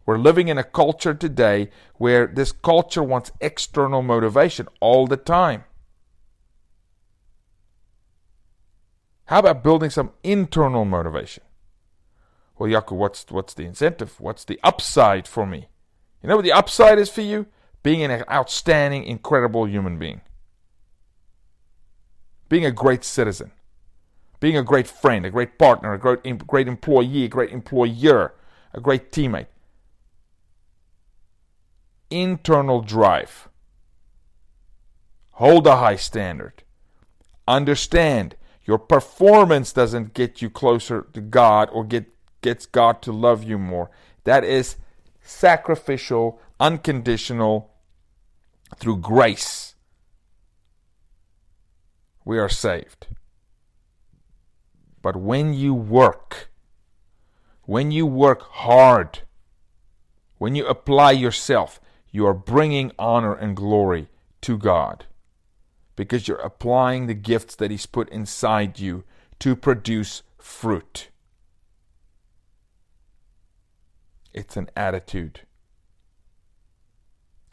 We're 0.05 0.17
living 0.17 0.47
in 0.47 0.57
a 0.57 0.63
culture 0.63 1.13
today 1.13 1.69
where 1.95 2.27
this 2.27 2.51
culture 2.51 3.03
wants 3.03 3.31
external 3.39 4.01
motivation 4.01 4.67
all 4.79 5.07
the 5.07 5.17
time. 5.17 5.63
How 9.25 9.39
about 9.39 9.63
building 9.63 9.89
some 9.89 10.11
internal 10.23 10.85
motivation? 10.85 11.43
Well, 12.61 12.69
Jaco, 12.69 12.91
what's 12.91 13.25
what's 13.31 13.55
the 13.55 13.63
incentive? 13.63 14.19
What's 14.19 14.45
the 14.45 14.59
upside 14.63 15.27
for 15.27 15.47
me? 15.47 15.69
You 16.21 16.29
know 16.29 16.35
what 16.35 16.45
the 16.45 16.51
upside 16.51 16.99
is 16.99 17.09
for 17.09 17.21
you? 17.21 17.47
Being 17.81 18.03
an 18.03 18.23
outstanding, 18.29 19.03
incredible 19.03 19.67
human 19.67 19.97
being. 19.97 20.21
Being 22.49 22.63
a 22.63 22.71
great 22.71 23.03
citizen. 23.03 23.51
Being 24.39 24.57
a 24.57 24.63
great 24.63 24.85
friend, 24.85 25.25
a 25.25 25.31
great 25.31 25.57
partner, 25.57 25.95
a 25.95 25.97
great, 25.97 26.45
great 26.45 26.67
employee, 26.67 27.23
a 27.23 27.27
great 27.27 27.49
employer, 27.49 28.35
a 28.75 28.79
great 28.79 29.11
teammate. 29.11 29.47
Internal 32.11 32.81
drive. 32.81 33.49
Hold 35.31 35.65
a 35.65 35.77
high 35.77 35.95
standard. 35.95 36.61
Understand 37.47 38.35
your 38.65 38.77
performance 38.77 39.73
doesn't 39.73 40.13
get 40.13 40.43
you 40.43 40.51
closer 40.51 41.07
to 41.13 41.21
God 41.21 41.67
or 41.73 41.83
get 41.83 42.05
gets 42.41 42.65
God 42.65 43.01
to 43.03 43.11
love 43.11 43.43
you 43.43 43.57
more. 43.57 43.89
That 44.23 44.43
is 44.43 44.75
sacrificial, 45.21 46.39
unconditional, 46.59 47.71
through 48.77 48.97
grace. 48.97 49.71
we 52.25 52.37
are 52.39 52.49
saved. 52.49 53.07
But 55.01 55.15
when 55.15 55.53
you 55.53 55.73
work, 55.73 56.49
when 57.63 57.91
you 57.91 58.05
work 58.05 58.41
hard, 58.41 59.19
when 60.37 60.55
you 60.55 60.65
apply 60.67 61.11
yourself, 61.11 61.79
you 62.11 62.25
are 62.27 62.33
bringing 62.33 62.91
honor 62.99 63.33
and 63.33 63.55
glory 63.55 64.09
to 64.41 64.57
God 64.57 65.05
because 65.95 66.27
you're 66.27 66.37
applying 66.37 67.07
the 67.07 67.13
gifts 67.13 67.55
that 67.55 67.71
He's 67.71 67.85
put 67.85 68.09
inside 68.09 68.79
you 68.79 69.03
to 69.39 69.55
produce 69.55 70.23
fruit. 70.37 71.09
It's 74.33 74.57
an 74.57 74.69
attitude. 74.75 75.41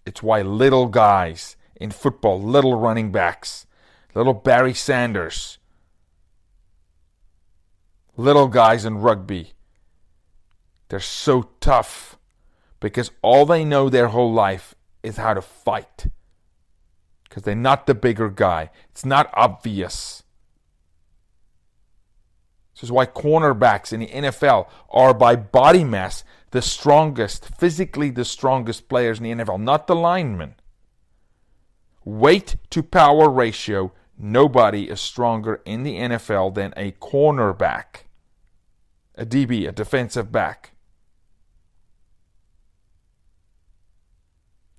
It's 0.07 0.23
why 0.23 0.43
little 0.43 0.87
guys 0.87 1.57
in 1.77 1.91
football, 1.91 2.41
little 2.41 2.79
running 2.79 3.13
backs, 3.13 3.67
little 4.15 4.35
Barry 4.35 4.75
Sanders, 4.75 5.59
little 8.17 8.49
guys 8.49 8.85
in 8.85 8.99
rugby, 8.99 9.53
they're 10.89 11.01
so 11.01 11.51
tough 11.61 12.19
because 12.81 13.11
all 13.23 13.45
they 13.45 13.65
know 13.65 13.89
their 13.89 14.09
whole 14.09 14.33
life 14.33 14.75
is 15.03 15.17
how 15.17 15.35
to 15.35 15.43
fight. 15.43 16.07
Because 17.25 17.43
they're 17.43 17.55
not 17.55 17.87
the 17.87 17.95
bigger 17.95 18.31
guy. 18.31 18.71
It's 18.91 19.05
not 19.05 19.31
obvious. 19.35 20.23
This 22.75 22.85
is 22.85 22.93
why 22.93 23.07
cornerbacks 23.07 23.93
in 23.93 24.01
the 24.01 24.07
NFL 24.07 24.69
are 24.91 25.13
by 25.13 25.37
body 25.37 25.85
mass 25.85 26.25
the 26.51 26.63
strongest, 26.63 27.55
physically 27.57 28.11
the 28.11 28.25
strongest 28.25 28.89
players 28.89 29.19
in 29.19 29.25
the 29.25 29.45
NFL, 29.45 29.61
not 29.61 29.87
the 29.87 29.97
linemen. 29.97 30.55
Weight 32.05 32.57
to 32.71 32.83
power 32.83 33.29
ratio, 33.29 33.93
nobody 34.17 34.89
is 34.89 35.01
stronger 35.01 35.61
in 35.65 35.83
the 35.83 35.97
NFL 35.97 36.55
than 36.55 36.73
a 36.77 36.93
cornerback, 36.93 38.05
a 39.15 39.27
DB, 39.27 39.69
a 39.69 39.73
defensive 39.73 40.33
back. 40.33 40.73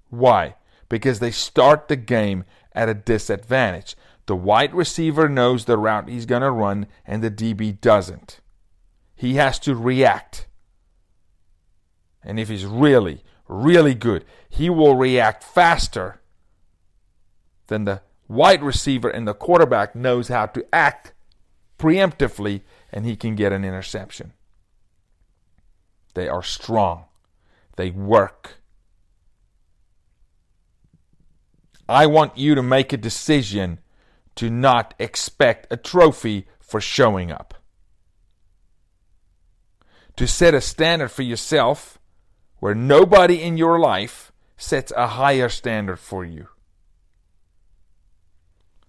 Why? 0.09 0.55
Because 0.89 1.19
they 1.19 1.31
start 1.31 1.87
the 1.87 1.95
game 1.95 2.45
at 2.73 2.89
a 2.89 2.95
disadvantage. 2.95 3.95
The 4.25 4.35
wide 4.35 4.73
receiver 4.73 5.29
knows 5.29 5.65
the 5.65 5.77
route 5.77 6.09
he's 6.09 6.25
going 6.25 6.41
to 6.41 6.51
run, 6.51 6.87
and 7.05 7.23
the 7.23 7.31
DB 7.31 7.79
doesn't. 7.79 8.39
He 9.15 9.35
has 9.35 9.59
to 9.59 9.75
react. 9.75 10.47
And 12.23 12.39
if 12.39 12.49
he's 12.49 12.65
really, 12.65 13.23
really 13.47 13.95
good, 13.95 14.25
he 14.49 14.69
will 14.69 14.95
react 14.95 15.43
faster 15.43 16.21
than 17.67 17.85
the 17.85 18.01
wide 18.27 18.61
receiver 18.61 19.09
and 19.09 19.27
the 19.27 19.33
quarterback 19.33 19.95
knows 19.95 20.27
how 20.27 20.45
to 20.47 20.65
act 20.73 21.13
preemptively, 21.77 22.61
and 22.91 23.05
he 23.05 23.15
can 23.15 23.35
get 23.35 23.53
an 23.53 23.63
interception. 23.63 24.33
They 26.13 26.27
are 26.27 26.43
strong. 26.43 27.05
They 27.77 27.89
work. 27.91 28.57
I 31.87 32.05
want 32.05 32.37
you 32.37 32.53
to 32.55 32.61
make 32.61 32.91
a 32.91 32.97
decision 32.97 33.79
to 34.35 34.49
not 34.49 34.93
expect 34.99 35.67
a 35.71 35.77
trophy 35.77 36.47
for 36.59 36.81
showing 36.81 37.31
up. 37.31 37.53
To 40.17 40.27
set 40.27 40.53
a 40.53 40.61
standard 40.61 41.09
for 41.09 41.23
yourself 41.23 41.98
where 42.59 42.75
nobody 42.75 43.41
in 43.41 43.57
your 43.57 43.79
life 43.79 44.31
sets 44.57 44.91
a 44.95 45.07
higher 45.07 45.49
standard 45.49 45.97
for 45.97 46.25
you. 46.25 46.47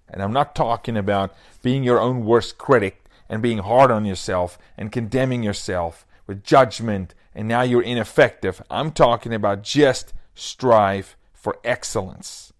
And 0.08 0.22
I'm 0.22 0.32
not 0.32 0.56
talking 0.56 0.96
about 0.96 1.34
being 1.62 1.84
your 1.84 2.00
own 2.00 2.24
worst 2.24 2.58
critic 2.58 3.04
and 3.28 3.40
being 3.40 3.58
hard 3.58 3.90
on 3.90 4.04
yourself 4.04 4.58
and 4.76 4.90
condemning 4.90 5.42
yourself 5.42 6.04
with 6.26 6.42
judgment 6.42 7.14
and 7.34 7.46
now 7.46 7.62
you're 7.62 7.82
ineffective. 7.82 8.60
I'm 8.70 8.90
talking 8.90 9.32
about 9.32 9.62
just 9.62 10.12
strive 10.34 11.16
for 11.32 11.58
excellence. 11.64 12.52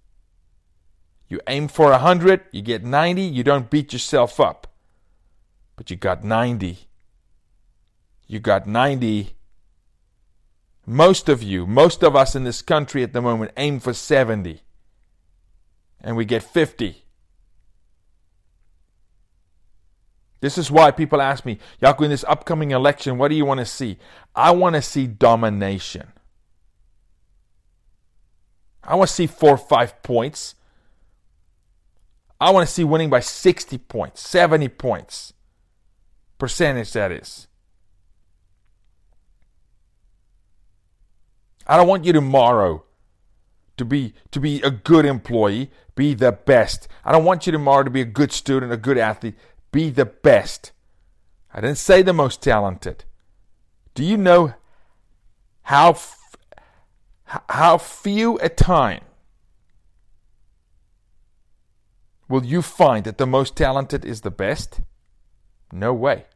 You 1.29 1.41
aim 1.47 1.69
for 1.69 1.91
100, 1.91 2.43
you 2.53 2.63
get 2.63 2.85
90, 2.85 3.23
you 3.23 3.45
don't 3.45 3.71
beat 3.71 3.93
yourself 3.93 4.41
up. 4.41 4.67
But 5.77 5.91
you 5.91 5.97
got 5.97 6.25
90. 6.25 6.79
You 8.27 8.39
got 8.39 8.67
90. 8.67 9.35
Most 10.91 11.29
of 11.29 11.41
you, 11.41 11.69
most 11.69 12.03
of 12.03 12.17
us 12.17 12.35
in 12.35 12.43
this 12.43 12.63
country 12.63 13.05
at 13.05 13.13
the 13.13 13.23
moment 13.23 13.53
aim 13.57 13.79
for 13.79 13.93
70. 13.93 14.61
And 16.01 16.17
we 16.17 16.25
get 16.25 16.43
50. 16.43 17.05
This 20.41 20.59
is 20.59 20.69
why 20.69 20.91
people 20.91 21.23
ask 21.23 21.47
me, 21.47 21.61
Jaco, 21.81 22.03
in 22.03 22.11
this 22.11 22.25
upcoming 22.27 22.73
election, 22.73 23.19
what 23.19 23.29
do 23.29 23.37
you 23.37 23.45
want 23.45 23.61
to 23.61 23.67
see? 23.67 23.99
I 24.35 24.51
want 24.51 24.75
to 24.75 24.83
see 24.83 25.07
domination. 25.07 26.09
I 28.83 28.97
want 28.97 29.11
to 29.11 29.15
see 29.15 29.29
four 29.29 29.51
or 29.51 29.59
five 29.59 30.03
points. 30.03 30.57
I 32.41 32.51
want 32.51 32.67
to 32.67 32.75
see 32.75 32.83
winning 32.83 33.11
by 33.11 33.21
60 33.21 33.79
points, 33.79 34.29
70 34.29 34.67
points. 34.71 35.35
Percentage, 36.37 36.93
that 36.95 37.13
is. 37.13 37.47
I 41.71 41.77
don't 41.77 41.89
want 41.89 42.05
you 42.05 42.13
tomorrow 42.13 42.85
to 43.77 43.85
be 43.85 44.13
to 44.33 44.41
be 44.41 44.61
a 44.63 44.71
good 44.71 45.07
employee, 45.07 45.71
be 45.95 46.15
the 46.15 46.33
best. 46.33 46.89
I 47.05 47.13
don't 47.13 47.25
want 47.25 47.47
you 47.47 47.53
tomorrow 47.53 47.85
to 47.85 47.91
be 47.91 48.01
a 48.01 48.17
good 48.19 48.33
student, 48.33 48.73
a 48.73 48.77
good 48.77 48.99
athlete, 48.99 49.37
be 49.71 49.91
the 49.91 50.05
best. 50.05 50.73
I 51.55 51.61
didn't 51.61 51.79
say 51.79 52.03
the 52.03 52.13
most 52.13 52.43
talented. 52.43 53.05
Do 53.95 54.05
you 54.05 54.17
know 54.17 54.55
how 55.63 55.97
how 57.49 57.79
few 57.79 58.39
a 58.41 58.49
time 58.49 59.03
Will 62.31 62.45
you 62.45 62.63
find 62.63 63.05
that 63.07 63.19
the 63.19 63.27
most 63.27 63.57
talented 63.57 64.05
is 64.05 64.21
the 64.21 64.31
best? 64.31 64.83
No 65.73 65.93
way. 65.93 66.27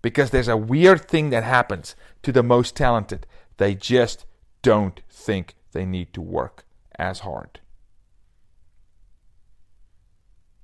Because 0.00 0.30
there's 0.30 0.46
a 0.46 0.56
weird 0.56 1.08
thing 1.08 1.30
that 1.30 1.42
happens 1.42 1.96
to 2.22 2.30
the 2.30 2.44
most 2.44 2.76
talented. 2.76 3.26
They 3.60 3.74
just 3.74 4.24
don't 4.62 5.02
think 5.10 5.54
they 5.72 5.84
need 5.84 6.14
to 6.14 6.22
work 6.22 6.64
as 6.98 7.18
hard. 7.18 7.60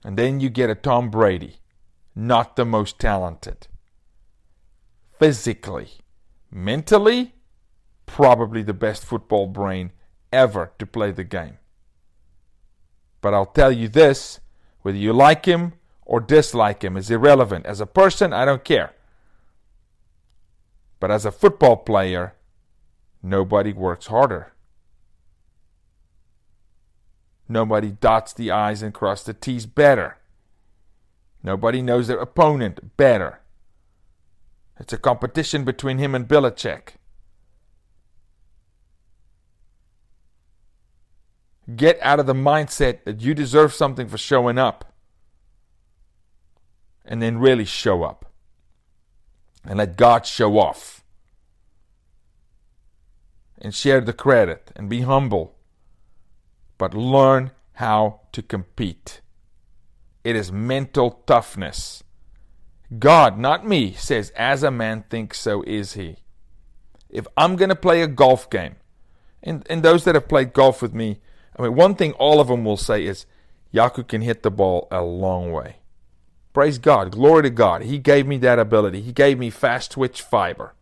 And 0.02 0.16
then 0.16 0.40
you 0.40 0.48
get 0.48 0.70
a 0.70 0.74
Tom 0.74 1.10
Brady, 1.10 1.56
not 2.14 2.56
the 2.56 2.64
most 2.64 2.98
talented. 2.98 3.68
Physically, 5.18 5.90
mentally, 6.50 7.34
probably 8.06 8.62
the 8.62 8.72
best 8.72 9.04
football 9.04 9.46
brain 9.46 9.92
ever 10.32 10.72
to 10.78 10.86
play 10.86 11.10
the 11.10 11.22
game. 11.22 11.58
But 13.20 13.34
I'll 13.34 13.44
tell 13.44 13.72
you 13.72 13.88
this 13.88 14.40
whether 14.80 14.96
you 14.96 15.12
like 15.12 15.44
him 15.44 15.74
or 16.06 16.18
dislike 16.18 16.82
him 16.82 16.96
is 16.96 17.10
irrelevant. 17.10 17.66
As 17.66 17.82
a 17.82 17.86
person, 17.86 18.32
I 18.32 18.46
don't 18.46 18.64
care. 18.64 18.94
But 20.98 21.10
as 21.10 21.26
a 21.26 21.30
football 21.30 21.76
player, 21.76 22.32
nobody 23.26 23.72
works 23.72 24.06
harder. 24.06 24.52
Nobody 27.48 27.90
dots 27.90 28.32
the 28.32 28.50
I's 28.50 28.82
and 28.82 28.92
crosses 28.92 29.26
the 29.26 29.34
T's 29.34 29.66
better. 29.66 30.18
Nobody 31.42 31.80
knows 31.80 32.08
their 32.08 32.18
opponent 32.18 32.96
better. 32.96 33.40
It's 34.78 34.92
a 34.92 34.98
competition 34.98 35.64
between 35.64 35.98
him 35.98 36.14
and 36.14 36.26
Belichick. 36.26 36.96
Get 41.74 41.98
out 42.00 42.20
of 42.20 42.26
the 42.26 42.34
mindset 42.34 43.04
that 43.04 43.20
you 43.20 43.34
deserve 43.34 43.72
something 43.72 44.06
for 44.08 44.18
showing 44.18 44.58
up. 44.58 44.92
And 47.04 47.22
then 47.22 47.38
really 47.38 47.64
show 47.64 48.02
up. 48.02 48.32
And 49.64 49.78
let 49.78 49.96
God 49.96 50.26
show 50.26 50.58
off. 50.58 51.04
And 53.66 53.74
share 53.74 54.00
the 54.00 54.12
credit 54.12 54.70
and 54.76 54.88
be 54.88 55.00
humble. 55.00 55.56
But 56.78 56.94
learn 56.94 57.50
how 57.72 58.20
to 58.30 58.40
compete. 58.40 59.20
It 60.22 60.36
is 60.36 60.52
mental 60.52 61.22
toughness. 61.26 62.04
God, 62.96 63.40
not 63.40 63.66
me, 63.66 63.94
says, 63.94 64.30
As 64.36 64.62
a 64.62 64.70
man 64.70 65.02
thinks, 65.10 65.40
so 65.40 65.62
is 65.62 65.94
he. 65.94 66.18
If 67.10 67.26
I'm 67.36 67.56
going 67.56 67.70
to 67.70 67.74
play 67.74 68.02
a 68.02 68.06
golf 68.06 68.48
game, 68.50 68.76
and, 69.42 69.66
and 69.68 69.82
those 69.82 70.04
that 70.04 70.14
have 70.14 70.28
played 70.28 70.52
golf 70.52 70.80
with 70.80 70.94
me 70.94 71.18
I 71.58 71.62
mean, 71.62 71.74
one 71.74 71.94
thing 71.94 72.12
all 72.12 72.38
of 72.38 72.48
them 72.48 72.64
will 72.64 72.76
say 72.76 73.04
is 73.04 73.26
Jaco 73.72 74.06
can 74.06 74.20
hit 74.20 74.42
the 74.44 74.50
ball 74.50 74.88
a 74.90 75.02
long 75.02 75.50
way. 75.50 75.76
Praise 76.52 76.78
God. 76.78 77.10
Glory 77.12 77.42
to 77.42 77.50
God. 77.50 77.82
He 77.82 77.98
gave 77.98 78.26
me 78.26 78.38
that 78.38 78.58
ability. 78.58 79.02
He 79.02 79.12
gave 79.12 79.38
me 79.38 79.50
fast 79.50 79.92
twitch 79.92 80.22
fiber. 80.22 80.74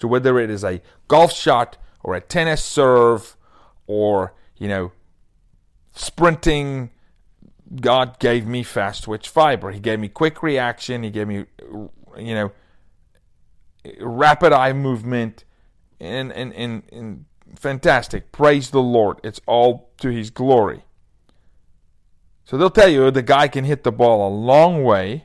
So 0.00 0.08
whether 0.08 0.38
it 0.38 0.50
is 0.50 0.64
a 0.64 0.82
golf 1.08 1.32
shot 1.32 1.76
or 2.04 2.14
a 2.14 2.20
tennis 2.20 2.62
serve 2.62 3.36
or, 3.88 4.34
you 4.56 4.68
know, 4.68 4.92
sprinting 5.92 6.90
God 7.80 8.18
gave 8.18 8.46
me 8.46 8.62
fast 8.62 9.04
twitch 9.04 9.28
fiber. 9.28 9.70
He 9.70 9.80
gave 9.80 9.98
me 9.98 10.08
quick 10.08 10.42
reaction. 10.42 11.02
He 11.02 11.10
gave 11.10 11.26
me, 11.26 11.46
you 12.16 12.34
know, 12.34 12.52
rapid 14.00 14.52
eye 14.52 14.72
movement, 14.72 15.44
and 15.98 16.30
and 16.32 16.52
and, 16.54 16.82
and 16.92 17.24
fantastic. 17.56 18.32
Praise 18.32 18.70
the 18.70 18.82
Lord. 18.82 19.18
It's 19.24 19.40
all 19.46 19.90
to 19.98 20.10
His 20.10 20.30
glory. 20.30 20.84
So 22.44 22.58
they'll 22.58 22.70
tell 22.70 22.88
you 22.88 23.10
the 23.10 23.22
guy 23.22 23.48
can 23.48 23.64
hit 23.64 23.82
the 23.84 23.92
ball 23.92 24.28
a 24.28 24.32
long 24.32 24.84
way, 24.84 25.24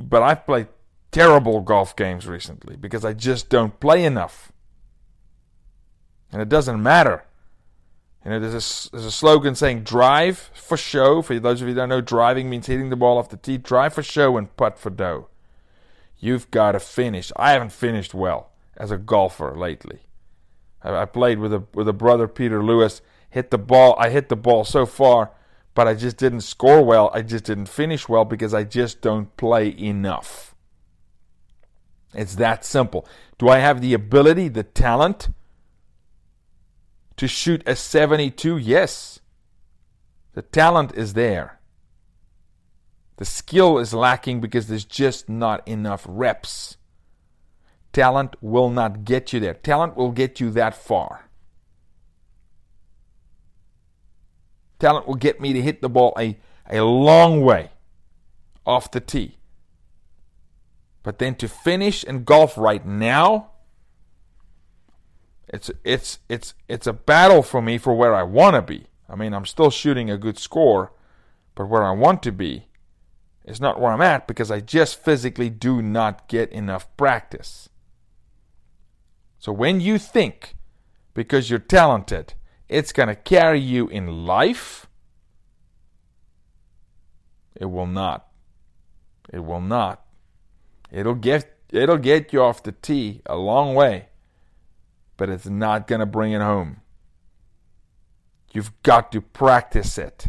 but 0.00 0.22
I've 0.22 0.44
played 0.44 0.66
terrible 1.14 1.60
golf 1.60 1.94
games 1.94 2.26
recently 2.26 2.74
because 2.74 3.04
I 3.04 3.12
just 3.12 3.48
don't 3.48 3.78
play 3.78 4.04
enough. 4.04 4.50
And 6.32 6.42
it 6.42 6.48
doesn't 6.48 6.82
matter. 6.82 7.24
You 8.24 8.32
know, 8.32 8.40
there's 8.40 8.86
a, 8.86 8.90
there's 8.90 9.04
a 9.04 9.12
slogan 9.12 9.54
saying 9.54 9.84
drive 9.84 10.50
for 10.54 10.76
show. 10.76 11.22
For 11.22 11.38
those 11.38 11.62
of 11.62 11.68
you 11.68 11.74
who 11.74 11.80
don't 11.80 11.90
know, 11.90 12.00
driving 12.00 12.50
means 12.50 12.66
hitting 12.66 12.90
the 12.90 12.96
ball 12.96 13.18
off 13.18 13.28
the 13.28 13.36
tee. 13.36 13.58
Drive 13.58 13.94
for 13.94 14.02
show 14.02 14.36
and 14.36 14.54
putt 14.56 14.76
for 14.76 14.90
dough. 14.90 15.28
You've 16.18 16.50
got 16.50 16.72
to 16.72 16.80
finish. 16.80 17.30
I 17.36 17.52
haven't 17.52 17.72
finished 17.72 18.12
well 18.12 18.50
as 18.76 18.90
a 18.90 18.98
golfer 18.98 19.54
lately. 19.54 20.00
I, 20.82 21.02
I 21.02 21.04
played 21.04 21.38
with 21.38 21.52
a 21.52 21.64
with 21.74 21.86
a 21.86 21.92
brother, 21.92 22.26
Peter 22.26 22.64
Lewis. 22.64 23.02
Hit 23.30 23.50
the 23.50 23.58
ball. 23.58 23.94
I 23.98 24.10
hit 24.10 24.30
the 24.30 24.36
ball 24.36 24.64
so 24.64 24.84
far, 24.84 25.30
but 25.74 25.86
I 25.86 25.94
just 25.94 26.16
didn't 26.16 26.40
score 26.40 26.82
well. 26.84 27.10
I 27.14 27.22
just 27.22 27.44
didn't 27.44 27.68
finish 27.68 28.08
well 28.08 28.24
because 28.24 28.52
I 28.52 28.64
just 28.64 29.00
don't 29.00 29.36
play 29.36 29.68
enough. 29.68 30.53
It's 32.14 32.36
that 32.36 32.64
simple. 32.64 33.06
Do 33.38 33.48
I 33.48 33.58
have 33.58 33.80
the 33.80 33.94
ability, 33.94 34.48
the 34.48 34.62
talent 34.62 35.28
to 37.16 37.28
shoot 37.28 37.62
a 37.66 37.76
72? 37.76 38.56
Yes. 38.56 39.20
The 40.34 40.42
talent 40.42 40.92
is 40.94 41.14
there. 41.14 41.60
The 43.16 43.24
skill 43.24 43.78
is 43.78 43.94
lacking 43.94 44.40
because 44.40 44.66
there's 44.66 44.84
just 44.84 45.28
not 45.28 45.66
enough 45.68 46.04
reps. 46.08 46.76
Talent 47.92 48.34
will 48.40 48.70
not 48.70 49.04
get 49.04 49.32
you 49.32 49.38
there. 49.38 49.54
Talent 49.54 49.96
will 49.96 50.10
get 50.10 50.40
you 50.40 50.50
that 50.50 50.74
far. 50.74 51.28
Talent 54.80 55.06
will 55.06 55.14
get 55.14 55.40
me 55.40 55.52
to 55.52 55.62
hit 55.62 55.80
the 55.80 55.88
ball 55.88 56.12
a, 56.18 56.36
a 56.68 56.82
long 56.82 57.42
way 57.42 57.70
off 58.66 58.90
the 58.90 59.00
tee. 59.00 59.38
But 61.04 61.18
then 61.20 61.36
to 61.36 61.48
finish 61.48 62.02
in 62.02 62.24
golf 62.24 62.58
right 62.58 62.84
now, 62.84 63.50
it's 65.46 65.70
it's 65.84 66.18
it's 66.28 66.54
it's 66.66 66.88
a 66.88 66.92
battle 66.92 67.42
for 67.42 67.62
me 67.62 67.78
for 67.78 67.94
where 67.94 68.14
I 68.14 68.24
want 68.24 68.56
to 68.56 68.62
be. 68.62 68.86
I 69.08 69.14
mean, 69.14 69.34
I'm 69.34 69.46
still 69.46 69.70
shooting 69.70 70.10
a 70.10 70.18
good 70.18 70.38
score, 70.38 70.92
but 71.54 71.66
where 71.66 71.84
I 71.84 71.92
want 71.92 72.22
to 72.24 72.32
be 72.32 72.68
is 73.44 73.60
not 73.60 73.78
where 73.78 73.92
I'm 73.92 74.00
at 74.00 74.26
because 74.26 74.50
I 74.50 74.60
just 74.60 74.98
physically 74.98 75.50
do 75.50 75.82
not 75.82 76.26
get 76.26 76.50
enough 76.50 76.88
practice. 76.96 77.68
So 79.38 79.52
when 79.52 79.80
you 79.80 79.98
think 79.98 80.56
because 81.12 81.50
you're 81.50 81.58
talented, 81.58 82.32
it's 82.66 82.92
going 82.92 83.10
to 83.10 83.14
carry 83.14 83.60
you 83.60 83.88
in 83.88 84.24
life, 84.24 84.86
it 87.54 87.66
will 87.66 87.86
not. 87.86 88.26
It 89.30 89.44
will 89.44 89.60
not. 89.60 90.03
It'll 90.94 91.16
get 91.16 91.50
it'll 91.72 91.98
get 91.98 92.32
you 92.32 92.40
off 92.40 92.62
the 92.62 92.70
tee 92.70 93.20
a 93.26 93.36
long 93.36 93.74
way, 93.74 94.06
but 95.16 95.28
it's 95.28 95.46
not 95.46 95.88
going 95.88 95.98
to 95.98 96.06
bring 96.06 96.32
it 96.32 96.40
home. 96.40 96.82
You've 98.52 98.70
got 98.84 99.10
to 99.10 99.20
practice 99.20 99.98
it. 99.98 100.28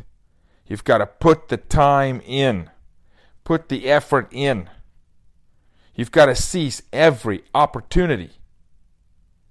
You've 0.66 0.84
got 0.84 0.98
to 0.98 1.06
put 1.06 1.50
the 1.50 1.58
time 1.58 2.20
in. 2.26 2.72
Put 3.44 3.70
the 3.70 3.88
effort 3.88 4.28
in. 4.32 4.68
You've 5.94 6.12
got 6.12 6.26
to 6.26 6.36
seize 6.36 6.82
every 6.92 7.44
opportunity. 7.54 8.32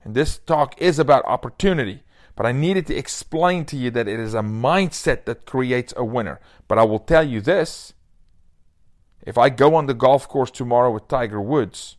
And 0.02 0.16
this 0.16 0.38
talk 0.38 0.74
is 0.82 0.98
about 0.98 1.24
opportunity. 1.26 2.02
But 2.34 2.46
I 2.46 2.50
needed 2.50 2.88
to 2.88 2.96
explain 2.96 3.64
to 3.66 3.76
you 3.76 3.92
that 3.92 4.08
it 4.08 4.18
is 4.18 4.34
a 4.34 4.40
mindset 4.40 5.26
that 5.26 5.46
creates 5.46 5.94
a 5.96 6.04
winner. 6.04 6.40
But 6.66 6.78
I 6.78 6.82
will 6.82 6.98
tell 6.98 7.22
you 7.22 7.40
this 7.40 7.92
if 9.24 9.38
I 9.38 9.48
go 9.48 9.74
on 9.74 9.86
the 9.86 9.94
golf 9.94 10.28
course 10.28 10.50
tomorrow 10.50 10.90
with 10.92 11.08
Tiger 11.08 11.40
Woods, 11.40 11.96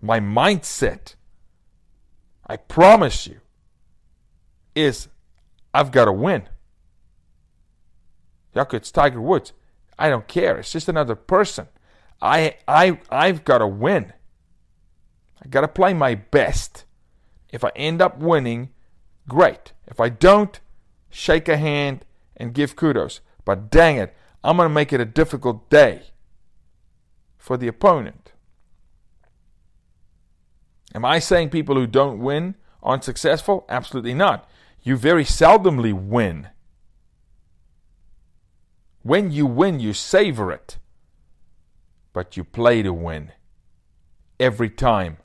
my 0.00 0.20
mindset, 0.20 1.14
I 2.46 2.56
promise 2.56 3.26
you, 3.26 3.40
is 4.74 5.08
I've 5.72 5.92
got 5.92 6.06
to 6.06 6.12
win. 6.12 6.48
Yuck, 8.54 8.74
it's 8.74 8.90
Tiger 8.90 9.20
Woods. 9.20 9.52
I 9.98 10.08
don't 10.08 10.26
care. 10.26 10.58
It's 10.58 10.72
just 10.72 10.88
another 10.88 11.14
person. 11.14 11.68
I 12.20 12.56
I 12.66 12.98
I've 13.10 13.44
got 13.44 13.58
to 13.58 13.66
win. 13.66 14.12
I 15.42 15.48
got 15.48 15.60
to 15.60 15.68
play 15.68 15.94
my 15.94 16.16
best. 16.16 16.84
If 17.50 17.64
I 17.64 17.70
end 17.76 18.02
up 18.02 18.18
winning, 18.18 18.70
great. 19.28 19.72
If 19.86 20.00
I 20.00 20.08
don't, 20.08 20.58
shake 21.08 21.48
a 21.48 21.56
hand 21.56 22.04
and 22.36 22.52
give 22.52 22.74
kudos. 22.74 23.20
But 23.44 23.70
dang 23.70 23.96
it, 23.96 24.14
I'm 24.44 24.58
going 24.58 24.66
to 24.68 24.74
make 24.74 24.92
it 24.92 25.00
a 25.00 25.06
difficult 25.06 25.70
day 25.70 26.02
for 27.38 27.56
the 27.56 27.66
opponent. 27.66 28.32
Am 30.94 31.02
I 31.02 31.18
saying 31.18 31.48
people 31.48 31.76
who 31.76 31.86
don't 31.86 32.20
win 32.20 32.54
aren't 32.82 33.04
successful? 33.04 33.64
Absolutely 33.70 34.12
not. 34.12 34.46
You 34.82 34.98
very 34.98 35.24
seldomly 35.24 35.94
win. 35.94 36.48
When 39.02 39.32
you 39.32 39.46
win, 39.46 39.80
you 39.80 39.94
savor 39.94 40.52
it. 40.52 40.76
But 42.12 42.36
you 42.36 42.44
play 42.44 42.82
to 42.82 42.92
win 42.92 43.32
every 44.38 44.68
time. 44.68 45.16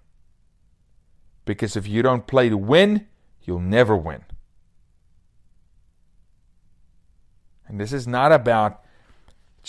Because 1.44 1.76
if 1.76 1.88
you 1.88 2.02
don't 2.02 2.26
play 2.26 2.48
to 2.48 2.58
win, 2.58 3.08
you'll 3.44 3.60
never 3.60 3.98
win. 3.98 4.24
And 7.68 7.80
this 7.80 7.92
is 7.92 8.08
not 8.08 8.32
about 8.32 8.82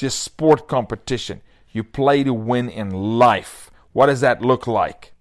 just 0.01 0.21
sport 0.21 0.67
competition. 0.67 1.43
You 1.71 1.85
play 1.85 2.25
to 2.25 2.35
win 2.35 2.69
in 2.69 2.91
life. 2.91 3.71
What 3.93 4.07
does 4.07 4.21
that 4.21 4.43
look 4.43 4.67
like? 4.67 5.13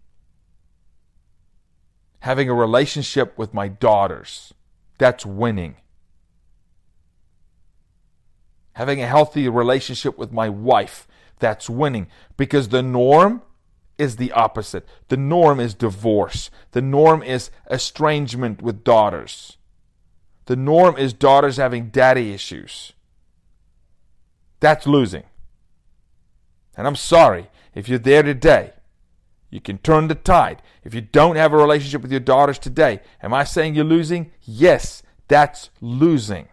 Having 2.22 2.50
a 2.50 2.54
relationship 2.54 3.38
with 3.38 3.54
my 3.54 3.68
daughters. 3.68 4.54
That's 4.98 5.26
winning. 5.26 5.76
Having 8.74 9.02
a 9.02 9.08
healthy 9.08 9.48
relationship 9.48 10.18
with 10.18 10.32
my 10.32 10.50
wife. 10.50 11.08
That's 11.39 11.70
winning. 11.70 12.08
Because 12.36 12.70
the 12.70 12.84
norm 12.84 13.42
is 13.98 14.15
the 14.15 14.32
opposite. 14.32 14.88
The 15.10 15.18
norm 15.18 15.60
is 15.60 15.74
divorce. 15.74 16.50
The 16.72 16.82
norm 16.82 17.22
is 17.22 17.52
estrangement 17.70 18.62
with 18.62 18.84
daughters. 18.84 19.58
The 20.46 20.56
norm 20.56 20.98
is 20.98 21.13
daughters 21.13 21.58
having 21.58 21.89
daddy 21.89 22.34
issues. 22.34 22.94
That's 24.60 24.88
losing. 24.88 25.24
And 26.76 26.88
I'm 26.88 26.95
sorry 26.95 27.50
if 27.74 27.89
you're 27.89 28.00
there 28.00 28.24
today. 28.24 28.74
You 29.50 29.60
can 29.60 29.80
turn 29.80 30.08
the 30.08 30.15
tide. 30.15 30.62
If 30.84 30.93
you 30.93 31.02
don't 31.02 31.36
have 31.36 31.54
a 31.54 31.58
relationship 31.58 32.02
with 32.02 32.12
your 32.12 32.19
daughters 32.19 32.60
today, 32.60 33.02
am 33.22 33.34
I 33.34 33.43
saying 33.43 33.74
you're 33.74 33.84
losing? 33.84 34.32
Yes, 34.43 35.02
that's 35.28 35.69
losing. 35.82 36.50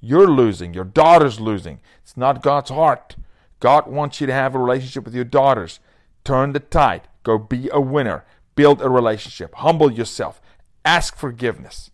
You're 0.00 0.28
losing. 0.28 0.74
Your 0.74 0.84
daughter's 0.84 1.40
losing. 1.40 1.80
It's 2.02 2.16
not 2.16 2.42
God's 2.42 2.70
heart. 2.70 3.16
God 3.58 3.86
wants 3.86 4.20
you 4.20 4.26
to 4.26 4.32
have 4.32 4.54
a 4.54 4.58
relationship 4.58 5.04
with 5.04 5.14
your 5.14 5.24
daughters. 5.24 5.80
Turn 6.24 6.52
the 6.52 6.60
tide. 6.60 7.08
Go 7.22 7.38
be 7.38 7.70
a 7.72 7.80
winner. 7.80 8.24
Build 8.54 8.82
a 8.82 8.88
relationship. 8.88 9.54
Humble 9.56 9.90
yourself. 9.90 10.40
Ask 10.84 11.16
forgiveness. 11.16 11.90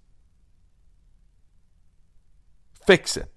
Fix 2.84 3.16
it. 3.16 3.31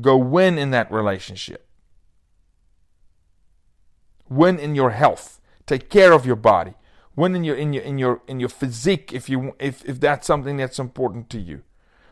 Go 0.00 0.16
win 0.16 0.58
in 0.58 0.70
that 0.70 0.90
relationship. 0.90 1.68
Win 4.28 4.58
in 4.58 4.74
your 4.74 4.90
health. 4.90 5.40
Take 5.66 5.90
care 5.90 6.12
of 6.12 6.26
your 6.26 6.36
body. 6.36 6.74
Win 7.14 7.34
in 7.34 7.44
your 7.44 7.56
in 7.56 7.72
your 7.72 7.82
in 7.82 7.98
your 7.98 8.22
in 8.26 8.40
your 8.40 8.48
physique 8.48 9.12
if 9.12 9.28
you 9.28 9.54
if 9.58 9.84
if 9.84 10.00
that's 10.00 10.26
something 10.26 10.56
that's 10.56 10.78
important 10.78 11.30
to 11.30 11.40
you. 11.40 11.62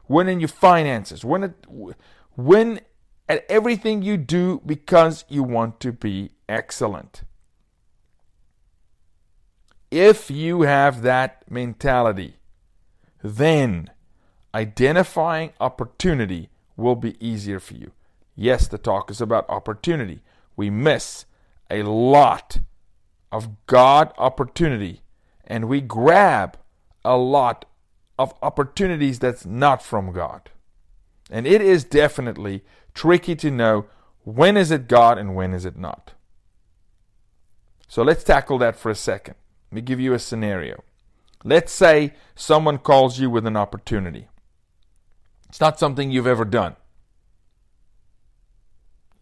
Win 0.09 0.29
in 0.29 0.41
your 0.41 0.49
finances. 0.49 1.25
Win 1.25 1.45
at 1.45 1.55
win 2.37 2.81
at 3.29 3.45
everything 3.49 4.03
you 4.03 4.17
do 4.17 4.63
because 4.65 5.25
you 5.29 5.43
want 5.43 5.81
to 5.81 5.93
be 5.93 6.33
excellent. 6.49 7.25
If 9.91 10.31
you 10.31 10.63
have 10.63 11.03
that 11.03 11.51
mentality, 11.51 12.37
then 13.23 13.91
identifying 14.55 15.53
opportunity 15.61 16.51
will 16.77 16.97
be 16.97 17.17
easier 17.25 17.61
for 17.61 17.75
you. 17.75 17.93
Yes, 18.37 18.67
the 18.67 18.79
talk 18.79 19.11
is 19.11 19.21
about 19.21 19.49
opportunity. 19.49 20.21
We 20.57 20.71
miss 20.71 21.27
a 21.71 21.83
lot 21.83 22.61
of 23.31 23.67
God 23.67 24.13
opportunity 24.19 25.03
and 25.47 25.69
we 25.69 25.81
grab 25.81 26.57
a 27.05 27.17
lot 27.17 27.65
of 28.19 28.35
opportunities 28.43 29.19
that's 29.19 29.45
not 29.45 29.83
from 29.83 30.13
God. 30.13 30.51
And 31.31 31.47
it 31.47 31.61
is 31.61 31.85
definitely 31.85 32.63
tricky 32.95 33.35
to 33.37 33.51
know 33.51 33.87
when 34.25 34.57
is 34.57 34.71
it 34.71 34.89
God 34.89 35.19
and 35.19 35.35
when 35.35 35.53
is 35.53 35.65
it 35.65 35.77
not. 35.77 36.13
So 37.89 38.03
let's 38.03 38.25
tackle 38.25 38.59
that 38.59 38.77
for 38.77 38.91
a 38.91 38.95
second. 38.95 39.35
Let 39.71 39.77
me 39.77 39.81
give 39.83 40.01
you 40.01 40.15
a 40.15 40.19
scenario. 40.19 40.83
Let's 41.45 41.73
say 41.73 42.15
someone 42.35 42.79
calls 42.79 43.19
you 43.19 43.29
with 43.29 43.47
an 43.47 43.57
opportunity. 43.57 44.29
It's 45.55 45.61
not 45.61 45.79
something 45.79 46.11
you've 46.11 46.27
ever 46.27 46.45
done. 46.45 46.75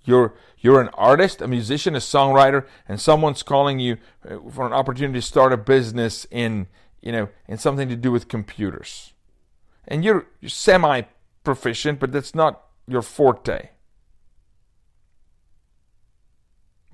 You're 0.03 0.33
you're 0.57 0.81
an 0.81 0.89
artist, 0.95 1.43
a 1.43 1.47
musician, 1.47 1.95
a 1.95 1.99
songwriter, 1.99 2.67
and 2.89 2.99
someone's 2.99 3.43
calling 3.43 3.79
you 3.79 3.99
uh, 4.27 4.39
for 4.51 4.67
an 4.67 4.73
opportunity 4.73 5.21
to 5.21 5.27
start 5.27 5.53
a 5.53 5.59
business 5.59 6.27
in 6.31 6.69
you 7.03 7.13
know 7.13 7.29
in 7.47 7.59
something 7.59 7.87
to 7.91 7.97
do 7.97 8.11
with 8.11 8.29
computers, 8.29 9.13
and 9.87 10.07
you're, 10.07 10.27
you're 10.41 10.49
semi 10.49 11.03
proficient, 11.45 12.01
but 12.01 12.13
that's 12.13 12.35
not 12.35 12.63
your 12.89 13.03
forte. 13.03 13.69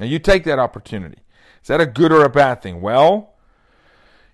Now 0.01 0.07
you 0.07 0.19
take 0.19 0.43
that 0.47 0.59
opportunity. 0.59 1.23
Is 1.63 1.69
that 1.69 1.81
a 1.81 1.87
good 1.87 2.11
or 2.11 2.25
a 2.25 2.29
bad 2.29 2.61
thing? 2.61 2.81
Well, 2.81 3.37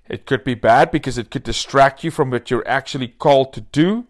it 0.09 0.25
could 0.25 0.45
be 0.45 0.55
bad 0.55 0.91
because 0.91 1.19
it 1.19 1.31
could 1.31 1.43
distract 1.43 2.05
you 2.05 2.11
from 2.11 2.31
what 2.31 2.51
you're 2.51 2.67
actually 2.67 3.09
called 3.09 3.53
to 3.53 3.61
do. 3.61 4.07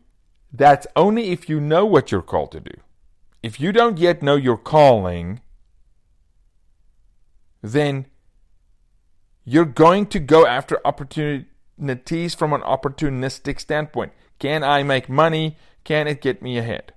That's 0.56 0.86
only 0.94 1.32
if 1.32 1.48
you 1.48 1.58
know 1.58 1.84
what 1.84 2.12
you're 2.12 2.22
called 2.22 2.52
to 2.52 2.60
do. 2.60 2.70
If 3.42 3.58
you 3.58 3.72
don't 3.72 3.98
yet 3.98 4.22
know 4.22 4.36
your 4.36 4.56
calling, 4.56 5.40
then 7.60 8.06
you're 9.44 9.64
going 9.64 10.06
to 10.06 10.20
go 10.20 10.46
after 10.46 10.80
opportunities 10.84 12.36
from 12.36 12.52
an 12.52 12.60
opportunistic 12.60 13.58
standpoint. 13.58 14.12
Can 14.38 14.62
I 14.62 14.84
make 14.84 15.08
money? 15.08 15.56
Can 15.82 16.06
it 16.06 16.20
get 16.20 16.40
me 16.40 16.56
ahead? 16.56 16.92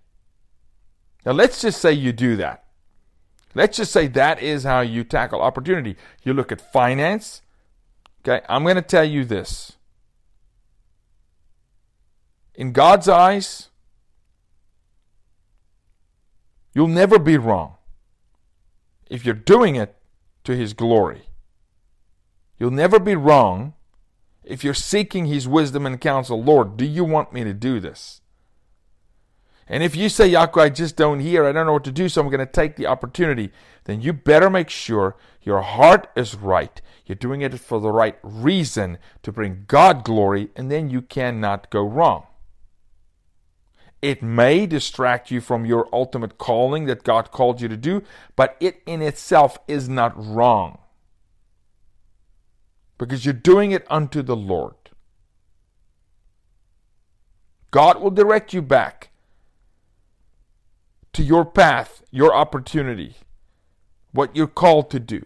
Now, 1.25 1.31
let's 1.31 1.59
just 1.59 1.81
say 1.81 1.91
you 1.93 2.13
do 2.13 2.35
that. 2.35 2.63
Let's 3.55 3.77
just 3.77 3.91
say 3.91 4.05
that 4.09 4.39
is 4.39 4.65
how 4.65 4.81
you 4.81 5.03
tackle 5.03 5.41
opportunity. 5.41 5.95
You 6.21 6.33
look 6.33 6.51
at 6.51 6.61
finance. 6.61 7.41
Okay, 8.21 8.45
I'm 8.47 8.61
going 8.61 8.75
to 8.75 8.83
tell 8.83 9.03
you 9.03 9.25
this. 9.25 9.76
In 12.57 12.71
God's 12.71 13.07
eyes, 13.07 13.69
you'll 16.73 16.87
never 16.87 17.19
be 17.19 17.37
wrong 17.37 17.75
if 19.11 19.23
you're 19.23 19.35
doing 19.35 19.75
it 19.75 19.95
to 20.43 20.55
His 20.55 20.73
glory. 20.73 21.29
You'll 22.57 22.71
never 22.71 22.99
be 22.99 23.15
wrong 23.15 23.75
if 24.43 24.63
you're 24.63 24.73
seeking 24.73 25.27
His 25.27 25.47
wisdom 25.47 25.85
and 25.85 26.01
counsel. 26.01 26.43
Lord, 26.43 26.77
do 26.77 26.85
you 26.85 27.03
want 27.03 27.31
me 27.31 27.43
to 27.43 27.53
do 27.53 27.79
this? 27.79 28.21
And 29.67 29.83
if 29.83 29.95
you 29.95 30.09
say, 30.09 30.31
Jaco, 30.31 30.61
I 30.61 30.69
just 30.69 30.95
don't 30.95 31.19
hear, 31.19 31.45
I 31.45 31.51
don't 31.51 31.67
know 31.67 31.73
what 31.73 31.83
to 31.83 31.91
do, 31.91 32.09
so 32.09 32.21
I'm 32.21 32.29
going 32.29 32.39
to 32.39 32.45
take 32.47 32.75
the 32.75 32.87
opportunity, 32.87 33.51
then 33.83 34.01
you 34.01 34.13
better 34.13 34.49
make 34.49 34.69
sure 34.71 35.15
your 35.43 35.61
heart 35.61 36.07
is 36.15 36.33
right. 36.33 36.81
You're 37.05 37.17
doing 37.17 37.41
it 37.41 37.59
for 37.59 37.79
the 37.79 37.91
right 37.91 38.17
reason 38.23 38.97
to 39.21 39.31
bring 39.31 39.65
God 39.67 40.03
glory, 40.03 40.49
and 40.55 40.71
then 40.71 40.89
you 40.89 41.03
cannot 41.03 41.69
go 41.69 41.83
wrong. 41.83 42.25
It 44.01 44.21
may 44.21 44.67
distract 44.67 45.31
you 45.31 45.41
from 45.41 45.65
your 45.65 45.87
ultimate 45.91 46.37
calling 46.37 46.85
that 46.85 47.03
God 47.03 47.31
called 47.31 47.61
you 47.61 47.67
to 47.67 47.77
do, 47.77 48.03
but 48.35 48.55
it 48.59 48.81
in 48.85 49.01
itself 49.01 49.57
is 49.67 49.89
not 49.89 50.13
wrong. 50.15 50.77
Because 52.97 53.25
you're 53.25 53.33
doing 53.33 53.71
it 53.71 53.85
unto 53.89 54.21
the 54.21 54.35
Lord. 54.35 54.75
God 57.71 58.01
will 58.01 58.11
direct 58.11 58.53
you 58.53 58.61
back 58.61 59.09
to 61.13 61.23
your 61.23 61.45
path, 61.45 62.03
your 62.11 62.33
opportunity, 62.33 63.15
what 64.11 64.35
you're 64.35 64.47
called 64.47 64.89
to 64.91 64.99
do. 64.99 65.25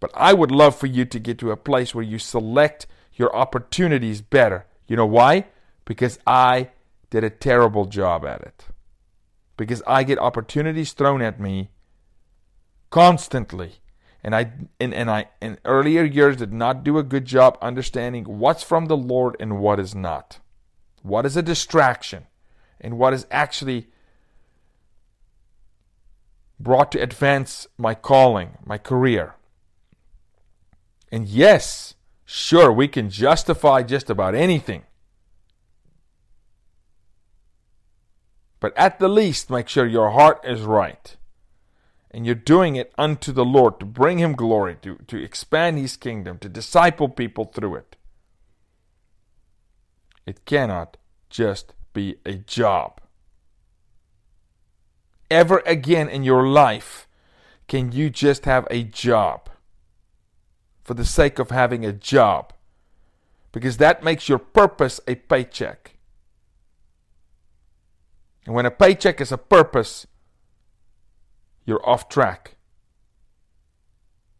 But 0.00 0.10
I 0.14 0.32
would 0.32 0.50
love 0.50 0.74
for 0.74 0.86
you 0.88 1.04
to 1.04 1.18
get 1.20 1.38
to 1.38 1.52
a 1.52 1.56
place 1.56 1.94
where 1.94 2.02
you 2.02 2.18
select 2.18 2.86
your 3.14 3.34
opportunities 3.36 4.20
better. 4.20 4.66
You 4.92 4.96
know 4.96 5.06
why? 5.06 5.46
Because 5.86 6.18
I 6.26 6.68
did 7.08 7.24
a 7.24 7.30
terrible 7.30 7.86
job 7.86 8.26
at 8.26 8.42
it. 8.42 8.66
Because 9.56 9.82
I 9.86 10.02
get 10.02 10.18
opportunities 10.18 10.92
thrown 10.92 11.22
at 11.22 11.40
me 11.40 11.70
constantly. 12.90 13.76
And 14.22 14.36
I 14.36 14.52
and, 14.78 14.92
and 14.92 15.10
I 15.10 15.28
in 15.40 15.56
earlier 15.64 16.04
years 16.04 16.36
did 16.36 16.52
not 16.52 16.84
do 16.84 16.98
a 16.98 17.02
good 17.02 17.24
job 17.24 17.56
understanding 17.62 18.24
what's 18.24 18.62
from 18.62 18.84
the 18.84 18.96
Lord 18.98 19.34
and 19.40 19.58
what 19.60 19.80
is 19.80 19.94
not. 19.94 20.40
What 21.00 21.24
is 21.24 21.38
a 21.38 21.42
distraction? 21.42 22.26
And 22.78 22.98
what 22.98 23.14
is 23.14 23.26
actually 23.30 23.86
brought 26.60 26.92
to 26.92 27.00
advance 27.00 27.66
my 27.78 27.94
calling, 27.94 28.58
my 28.66 28.76
career? 28.76 29.36
And 31.10 31.26
yes, 31.26 31.94
sure, 32.32 32.72
we 32.72 32.88
can 32.88 33.10
justify 33.10 33.82
just 33.82 34.08
about 34.08 34.34
anything. 34.34 34.84
But 38.58 38.76
at 38.76 38.98
the 38.98 39.08
least, 39.08 39.50
make 39.50 39.68
sure 39.68 39.86
your 39.86 40.10
heart 40.10 40.40
is 40.44 40.62
right. 40.62 41.16
And 42.10 42.24
you're 42.24 42.34
doing 42.34 42.76
it 42.76 42.92
unto 42.96 43.32
the 43.32 43.44
Lord 43.44 43.80
to 43.80 43.86
bring 43.86 44.18
Him 44.18 44.32
glory, 44.32 44.76
to, 44.82 44.96
to 45.08 45.22
expand 45.22 45.78
His 45.78 45.96
kingdom, 45.96 46.38
to 46.38 46.48
disciple 46.48 47.08
people 47.08 47.44
through 47.44 47.76
it. 47.76 47.96
It 50.24 50.44
cannot 50.44 50.96
just 51.28 51.74
be 51.92 52.16
a 52.24 52.34
job. 52.34 53.00
Ever 55.30 55.62
again 55.66 56.08
in 56.08 56.22
your 56.22 56.46
life 56.46 57.06
can 57.68 57.92
you 57.92 58.10
just 58.10 58.44
have 58.44 58.66
a 58.70 58.84
job 58.84 59.48
for 60.82 60.94
the 60.94 61.04
sake 61.04 61.38
of 61.38 61.50
having 61.50 61.84
a 61.84 61.92
job? 61.92 62.52
Because 63.52 63.76
that 63.76 64.02
makes 64.02 64.28
your 64.28 64.38
purpose 64.38 65.00
a 65.06 65.14
paycheck. 65.14 65.96
And 68.46 68.54
when 68.54 68.66
a 68.66 68.70
paycheck 68.70 69.20
is 69.20 69.30
a 69.30 69.38
purpose, 69.38 70.06
you're 71.64 71.86
off 71.88 72.08
track. 72.08 72.56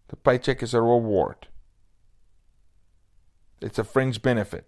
The 0.09 0.17
paycheck 0.17 0.63
is 0.63 0.75
a 0.75 0.81
reward, 0.81 1.49
it's 3.61 3.79
a 3.79 3.85
fringe 3.85 4.21
benefit. 4.21 4.67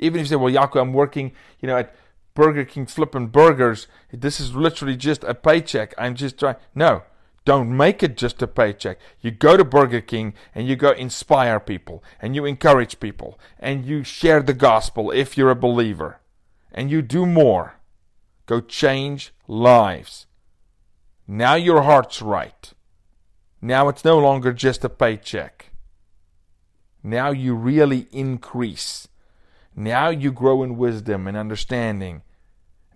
Even 0.00 0.20
if 0.20 0.26
you 0.26 0.28
say, 0.28 0.36
well, 0.36 0.52
Jaco, 0.52 0.80
I'm 0.80 0.92
working, 0.92 1.32
you 1.60 1.66
know, 1.66 1.76
at 1.76 1.94
Burger 2.34 2.64
King 2.64 2.86
flipping 2.86 3.26
burgers. 3.26 3.88
This 4.12 4.38
is 4.38 4.54
literally 4.54 4.96
just 4.96 5.24
a 5.24 5.34
paycheck. 5.34 5.92
I'm 5.98 6.14
just 6.14 6.38
trying. 6.38 6.54
No, 6.72 7.02
don't 7.48 7.74
make 7.74 8.02
it 8.02 8.16
just 8.16 8.42
a 8.42 8.46
paycheck. 8.46 8.98
You 9.20 9.30
go 9.30 9.56
to 9.56 9.64
Burger 9.64 10.02
King 10.02 10.34
and 10.54 10.68
you 10.68 10.76
go 10.76 10.90
inspire 10.90 11.58
people 11.58 12.04
and 12.20 12.34
you 12.34 12.44
encourage 12.44 13.00
people 13.00 13.38
and 13.58 13.86
you 13.86 14.04
share 14.04 14.42
the 14.42 14.52
gospel 14.52 15.10
if 15.10 15.36
you're 15.36 15.50
a 15.50 15.56
believer 15.56 16.20
and 16.70 16.90
you 16.90 17.00
do 17.00 17.24
more. 17.24 17.76
Go 18.46 18.60
change 18.60 19.32
lives. 19.46 20.26
Now 21.26 21.54
your 21.54 21.82
heart's 21.82 22.20
right. 22.20 22.72
Now 23.62 23.88
it's 23.88 24.04
no 24.04 24.18
longer 24.18 24.52
just 24.52 24.84
a 24.84 24.88
paycheck. 24.88 25.70
Now 27.02 27.30
you 27.30 27.54
really 27.54 28.08
increase 28.12 29.08
now 29.78 30.08
you 30.08 30.32
grow 30.32 30.64
in 30.64 30.76
wisdom 30.76 31.28
and 31.28 31.36
understanding. 31.36 32.22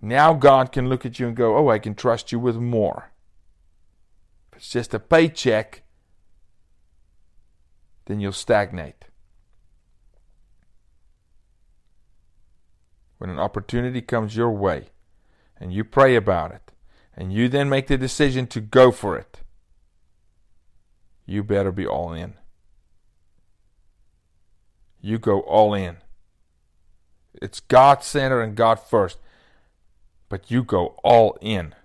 Now 0.01 0.33
God 0.33 0.73
can 0.73 0.89
look 0.89 1.05
at 1.05 1.17
you 1.17 1.27
and 1.27 1.35
go, 1.35 1.55
Oh, 1.55 1.69
I 1.69 1.79
can 1.79 1.95
trust 1.95 2.33
you 2.33 2.39
with 2.39 2.57
more. 2.57 3.12
It's 4.63 4.71
just 4.71 4.93
a 4.93 4.99
paycheck, 4.99 5.83
then 8.05 8.21
you'll 8.21 8.31
stagnate. 8.31 9.03
When 13.17 13.29
an 13.29 13.39
opportunity 13.39 14.01
comes 14.01 14.37
your 14.37 14.51
way 14.51 14.91
and 15.57 15.73
you 15.73 15.83
pray 15.83 16.15
about 16.15 16.53
it 16.53 16.71
and 17.13 17.33
you 17.33 17.49
then 17.49 17.67
make 17.67 17.87
the 17.87 17.97
decision 17.97 18.47
to 18.47 18.61
go 18.61 18.93
for 18.93 19.17
it, 19.17 19.41
you 21.25 21.43
better 21.43 21.73
be 21.73 21.85
all 21.85 22.13
in. 22.13 22.35
You 25.01 25.19
go 25.19 25.41
all 25.41 25.73
in. 25.73 25.97
It's 27.33 27.59
God 27.59 28.01
center 28.01 28.39
and 28.41 28.55
God 28.55 28.79
first. 28.79 29.17
But 30.29 30.49
you 30.49 30.63
go 30.63 30.95
all 31.03 31.37
in. 31.41 31.75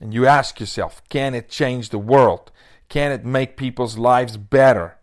And 0.00 0.12
you 0.12 0.26
ask 0.26 0.60
yourself, 0.60 1.02
can 1.08 1.34
it 1.34 1.48
change 1.48 1.88
the 1.88 1.98
world? 1.98 2.52
Can 2.88 3.12
it 3.12 3.24
make 3.24 3.56
people's 3.56 3.96
lives 3.96 4.36
better? 4.36 4.98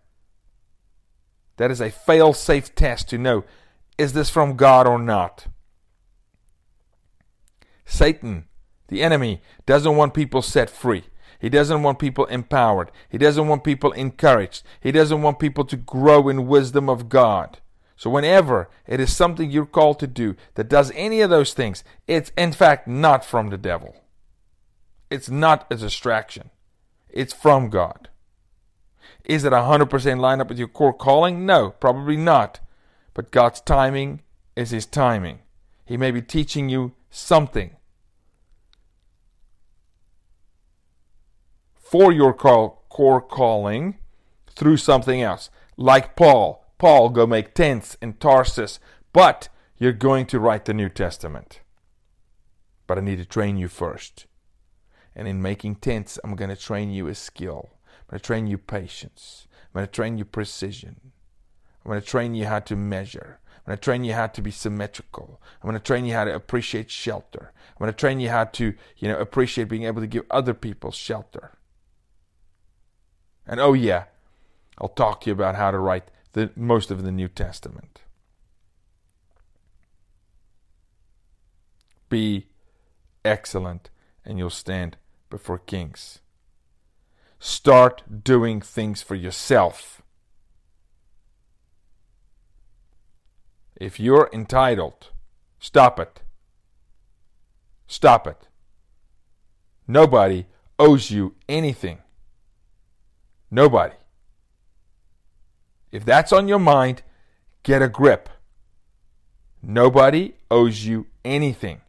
That 1.57 1.71
is 1.71 1.81
a 1.81 1.91
fail 1.91 2.33
safe 2.33 2.73
test 2.75 3.09
to 3.09 3.17
know 3.17 3.43
is 3.97 4.13
this 4.13 4.29
from 4.29 4.55
God 4.55 4.87
or 4.87 4.97
not? 4.97 5.47
Satan, 7.85 8.45
the 8.87 9.03
enemy, 9.03 9.41
doesn't 9.65 9.95
want 9.95 10.15
people 10.15 10.41
set 10.41 10.69
free. 10.69 11.03
He 11.39 11.49
doesn't 11.49 11.83
want 11.83 11.99
people 11.99 12.25
empowered. 12.25 12.89
He 13.09 13.17
doesn't 13.17 13.47
want 13.47 13.63
people 13.63 13.91
encouraged. 13.91 14.63
He 14.79 14.91
doesn't 14.91 15.21
want 15.21 15.39
people 15.39 15.65
to 15.65 15.75
grow 15.77 16.29
in 16.29 16.47
wisdom 16.47 16.89
of 16.89 17.09
God. 17.09 17.59
So, 17.97 18.09
whenever 18.09 18.69
it 18.87 18.99
is 18.99 19.15
something 19.15 19.51
you're 19.51 19.65
called 19.65 19.99
to 19.99 20.07
do 20.07 20.35
that 20.55 20.69
does 20.69 20.91
any 20.95 21.21
of 21.21 21.29
those 21.29 21.53
things, 21.53 21.83
it's 22.07 22.31
in 22.37 22.53
fact 22.53 22.87
not 22.87 23.23
from 23.23 23.49
the 23.49 23.57
devil. 23.57 24.02
It's 25.13 25.29
not 25.29 25.67
a 25.69 25.75
distraction, 25.75 26.49
it's 27.07 27.35
from 27.35 27.69
God. 27.69 28.09
Is 29.23 29.43
it 29.43 29.53
100% 29.53 30.19
lined 30.19 30.41
up 30.41 30.49
with 30.49 30.57
your 30.57 30.67
core 30.67 30.91
calling? 30.91 31.45
No, 31.45 31.69
probably 31.69 32.17
not. 32.17 32.59
But 33.13 33.29
God's 33.29 33.61
timing 33.61 34.23
is 34.55 34.71
His 34.71 34.87
timing. 34.87 35.41
He 35.85 35.97
may 35.97 36.09
be 36.09 36.23
teaching 36.23 36.67
you 36.67 36.93
something 37.11 37.75
for 41.75 42.11
your 42.11 42.33
call, 42.33 42.83
core 42.89 43.21
calling 43.21 43.99
through 44.47 44.77
something 44.77 45.21
else. 45.21 45.51
Like 45.77 46.15
Paul. 46.15 46.65
Paul, 46.79 47.09
go 47.09 47.27
make 47.27 47.53
tents 47.53 47.97
in 48.01 48.13
Tarsus, 48.13 48.79
but 49.13 49.47
you're 49.77 49.93
going 49.93 50.25
to 50.25 50.39
write 50.39 50.65
the 50.65 50.73
New 50.73 50.89
Testament. 50.89 51.61
But 52.87 52.97
I 52.97 53.01
need 53.01 53.17
to 53.17 53.25
train 53.25 53.57
you 53.57 53.67
first. 53.67 54.25
And 55.15 55.27
in 55.27 55.41
making 55.41 55.75
tents, 55.75 56.19
I'm 56.23 56.35
going 56.35 56.49
to 56.49 56.55
train 56.55 56.91
you 56.91 57.07
a 57.07 57.15
skill. 57.15 57.71
I'm 57.87 58.05
going 58.09 58.19
to 58.19 58.25
train 58.25 58.47
you 58.47 58.57
patience. 58.57 59.47
I'm 59.51 59.79
going 59.79 59.85
to 59.85 59.91
train 59.91 60.17
you 60.17 60.25
precision. 60.25 60.99
I'm 61.83 61.89
going 61.89 62.01
to 62.01 62.07
train 62.07 62.33
you 62.33 62.45
how 62.45 62.59
to 62.59 62.75
measure. 62.75 63.39
I'm 63.47 63.71
going 63.71 63.77
to 63.77 63.81
train 63.81 64.03
you 64.03 64.13
how 64.13 64.27
to 64.27 64.41
be 64.41 64.51
symmetrical. 64.51 65.41
I'm 65.61 65.69
going 65.69 65.79
to 65.79 65.85
train 65.85 66.05
you 66.05 66.13
how 66.13 66.25
to 66.25 66.35
appreciate 66.35 66.91
shelter. 66.91 67.53
I'm 67.69 67.79
going 67.79 67.91
to 67.91 67.97
train 67.97 68.19
you 68.19 68.29
how 68.29 68.45
to, 68.45 68.73
you 68.97 69.07
know, 69.07 69.17
appreciate 69.17 69.69
being 69.69 69.83
able 69.83 70.01
to 70.01 70.07
give 70.07 70.25
other 70.29 70.53
people 70.53 70.91
shelter. 70.91 71.57
And 73.47 73.59
oh 73.59 73.73
yeah, 73.73 74.05
I'll 74.79 74.89
talk 74.89 75.21
to 75.21 75.29
you 75.29 75.33
about 75.33 75.55
how 75.55 75.71
to 75.71 75.79
write 75.79 76.09
the 76.33 76.51
most 76.55 76.91
of 76.91 77.03
the 77.03 77.11
New 77.11 77.27
Testament. 77.27 78.01
Be 82.09 82.47
excellent 83.23 83.89
and 84.25 84.37
you'll 84.37 84.49
stand 84.49 84.97
before 85.33 85.57
kings. 85.57 86.19
Start 87.39 88.23
doing 88.23 88.61
things 88.61 89.01
for 89.01 89.15
yourself. 89.15 90.03
If 93.75 93.99
you're 93.99 94.29
entitled, 94.31 95.09
stop 95.59 95.99
it. 95.99 96.21
Stop 97.87 98.27
it. 98.27 98.47
Nobody 99.87 100.45
owes 100.77 101.09
you 101.09 101.33
anything. 101.49 101.97
Nobody. 103.49 103.95
If 105.91 106.05
that's 106.05 106.31
on 106.31 106.47
your 106.47 106.59
mind, 106.59 107.01
get 107.63 107.81
a 107.81 107.89
grip. 107.89 108.29
Nobody 109.63 110.35
owes 110.51 110.85
you 110.85 111.07
anything. 111.25 111.81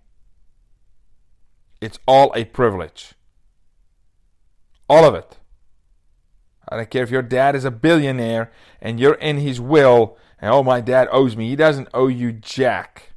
It's 1.82 1.98
all 2.06 2.32
a 2.34 2.46
privilege. 2.46 3.12
All 4.88 5.04
of 5.04 5.14
it. 5.14 5.38
I 6.68 6.76
don't 6.76 6.90
care 6.90 7.02
if 7.02 7.10
your 7.10 7.22
dad 7.22 7.54
is 7.54 7.64
a 7.64 7.70
billionaire 7.70 8.52
and 8.80 8.98
you're 8.98 9.14
in 9.14 9.38
his 9.38 9.60
will 9.60 10.16
and 10.44 10.52
oh, 10.52 10.62
my 10.62 10.80
dad 10.80 11.08
owes 11.10 11.36
me. 11.36 11.48
He 11.48 11.56
doesn't 11.56 11.88
owe 11.94 12.08
you 12.08 12.30
jack. 12.30 13.14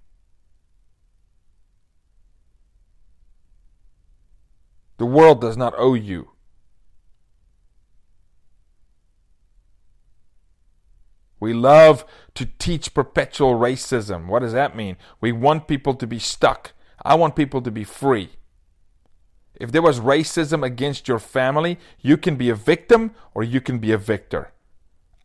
The 4.97 5.06
world 5.06 5.41
does 5.41 5.58
not 5.58 5.73
owe 5.77 5.93
you. 5.93 6.32
We 11.39 11.53
love 11.53 12.06
to 12.36 12.45
teach 12.45 12.93
perpetual 12.93 13.56
racism. 13.56 14.27
What 14.27 14.39
does 14.39 14.53
that 14.53 14.75
mean? 14.75 14.97
We 15.21 15.32
want 15.32 15.67
people 15.67 15.93
to 15.95 16.08
be 16.08 16.19
stuck. 16.19 16.71
I 17.03 17.15
want 17.15 17.36
people 17.36 17.62
to 17.62 17.71
be 17.71 17.84
free. 17.84 18.32
If 19.60 19.72
there 19.72 19.82
was 19.82 20.00
racism 20.00 20.63
against 20.63 21.08
your 21.08 21.20
family, 21.20 21.80
you 22.02 22.17
can 22.17 22.36
be 22.36 22.50
a 22.50 22.56
victim 22.56 23.12
or 23.34 23.43
you 23.43 23.60
can 23.60 23.80
be 23.80 23.91
a 23.91 23.98
victor. 23.98 24.52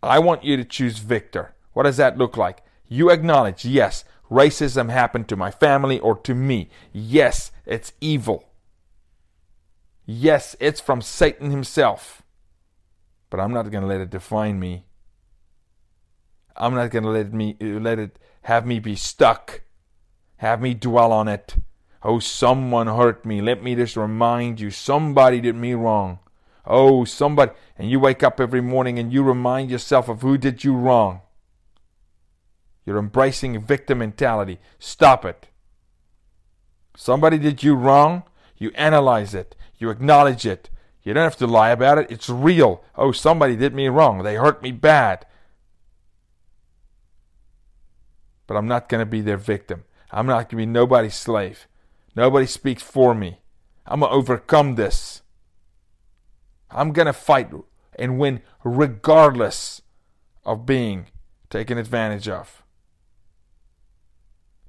I 0.03 0.19
want 0.19 0.43
you 0.43 0.57
to 0.57 0.65
choose 0.65 0.99
victor. 0.99 1.55
What 1.75 1.85
does 1.85 1.99
that 1.99 2.19
look 2.19 2.37
like? 2.37 2.63
You 2.89 3.11
acknowledge, 3.11 3.65
yes, 3.65 4.05
racism 4.31 4.91
happened 4.91 5.29
to 5.29 5.37
my 5.37 5.51
family 5.51 5.99
or 6.01 6.17
to 6.19 6.35
me. 6.35 6.71
Yes, 6.93 7.53
it's 7.67 7.93
evil. 8.01 8.49
Yes, 10.05 10.57
it's 10.59 10.81
from 10.81 11.01
Satan 11.03 11.51
himself. 11.51 12.23
But 13.31 13.41
I'm 13.41 13.53
not 13.53 13.71
going 13.71 13.83
to 13.83 13.89
let 13.89 14.01
it 14.01 14.11
define 14.11 14.59
me. 14.59 14.87
I'm 16.57 16.75
not 16.75 16.91
going 16.91 17.05
to 17.05 17.11
let 17.11 17.33
me 17.33 17.57
let 17.61 17.99
it 17.99 18.19
have 18.43 18.67
me 18.67 18.79
be 18.79 18.97
stuck. 18.97 19.63
Have 20.37 20.61
me 20.61 20.75
dwell 20.75 21.13
on 21.13 21.29
it. 21.29 21.55
Oh, 22.05 22.19
someone 22.19 22.89
hurt 22.89 23.25
me. 23.25 23.41
Let 23.41 23.63
me 23.63 23.75
just 23.75 23.97
remind 23.97 24.61
you 24.61 24.71
somebody 24.71 25.41
did 25.41 25.55
me 25.55 25.75
wrong. 25.75 26.19
Oh, 26.67 27.05
somebody 27.05 27.53
and 27.79 27.91
you 27.91 28.01
wake 28.01 28.23
up 28.23 28.41
every 28.41 28.61
morning 28.61 28.99
and 28.99 29.13
you 29.13 29.23
remind 29.23 29.71
yourself 29.71 30.09
of 30.09 30.23
who 30.23 30.37
did 30.37 30.65
you 30.65 30.75
wrong. 30.75 31.21
You're 32.85 32.99
embracing 32.99 33.61
victim 33.61 33.99
mentality. 33.99 34.59
Stop 34.79 35.25
it. 35.25 35.49
Somebody 36.97 37.39
did 37.39 37.63
you 37.63 37.75
wrong. 37.75 38.25
You 38.59 38.71
analyze 38.75 39.35
it. 39.35 39.55
You 39.79 39.91
acknowledge 39.91 40.45
it. 40.45 40.71
You 41.03 41.15
don't 41.15 41.25
have 41.25 41.37
to 41.37 41.47
lie 41.47 41.71
about 41.71 41.99
it. 41.99 42.11
It's 42.11 42.29
real. 42.29 42.85
Oh, 42.97 43.13
somebody 43.13 43.57
did 43.57 43.75
me 43.75 43.89
wrong. 43.89 44.23
They 44.23 44.37
hurt 44.37 44.63
me 44.63 44.73
bad. 44.73 45.27
but 48.53 48.59
I'm 48.59 48.69
not 48.69 48.91
going 48.91 49.01
to 49.01 49.07
be 49.07 49.23
their 49.23 49.39
victim. 49.39 49.85
I'm 50.11 50.27
not 50.27 50.41
going 50.41 50.49
to 50.49 50.57
be 50.57 50.67
nobody's 50.67 51.15
slave. 51.15 51.67
Nobody 52.15 52.47
speaks 52.47 52.83
for 52.83 53.15
me. 53.15 53.41
I'm 53.87 54.01
going 54.01 54.11
to 54.11 54.17
overcome 54.17 54.75
this. 54.75 55.23
I'm 56.71 56.93
going 56.93 57.07
to 57.07 57.13
fight 57.13 57.51
and 57.99 58.19
win 58.19 58.43
regardless 58.65 59.83
of 60.45 60.67
being 60.67 61.07
taken 61.51 61.79
advantage 61.79 62.29
of. 62.29 62.63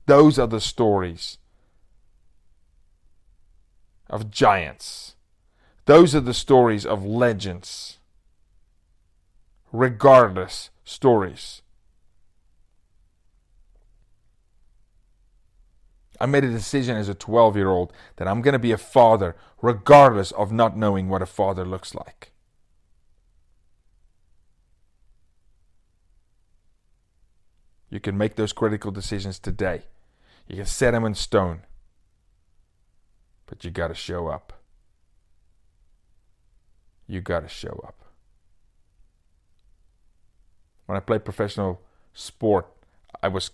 Those 0.05 0.37
are 0.37 0.47
the 0.47 0.61
stories 0.61 1.37
of 4.09 4.29
giants. 4.29 5.15
Those 5.85 6.13
are 6.13 6.21
the 6.21 6.33
stories 6.33 6.85
of 6.85 7.05
legends. 7.05 7.99
Regardless 9.71 10.69
stories. 10.83 11.62
I 16.23 16.25
made 16.25 16.45
a 16.45 16.49
decision 16.49 16.95
as 16.95 17.09
a 17.09 17.13
12 17.13 17.57
year 17.57 17.67
old 17.67 17.91
that 18.15 18.29
I'm 18.29 18.41
going 18.41 18.53
to 18.53 18.59
be 18.59 18.71
a 18.71 18.77
father 18.77 19.35
regardless 19.61 20.31
of 20.31 20.53
not 20.53 20.77
knowing 20.77 21.09
what 21.09 21.21
a 21.21 21.25
father 21.25 21.65
looks 21.65 21.93
like. 21.93 22.31
You 27.89 27.99
can 27.99 28.17
make 28.17 28.37
those 28.37 28.53
critical 28.53 28.89
decisions 28.89 29.37
today. 29.37 29.81
You 30.47 30.55
can 30.55 30.65
set 30.65 30.91
them 30.91 31.03
in 31.03 31.13
stone. 31.13 31.63
But 33.45 33.65
you 33.65 33.69
got 33.69 33.89
to 33.89 33.93
show 33.93 34.29
up. 34.29 34.53
You 37.05 37.19
got 37.19 37.41
to 37.41 37.49
show 37.49 37.83
up. 37.85 38.01
When 40.85 40.95
I 40.95 41.01
played 41.01 41.25
professional 41.25 41.81
sport, 42.13 42.71
I 43.21 43.27
was 43.27 43.51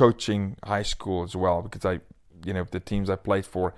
coaching 0.00 0.56
high 0.64 0.82
school 0.82 1.22
as 1.22 1.36
well 1.36 1.60
because 1.60 1.84
I, 1.84 2.00
you 2.42 2.54
know, 2.54 2.64
the 2.64 2.80
teams 2.80 3.10
I 3.10 3.16
played 3.16 3.44
for, 3.44 3.74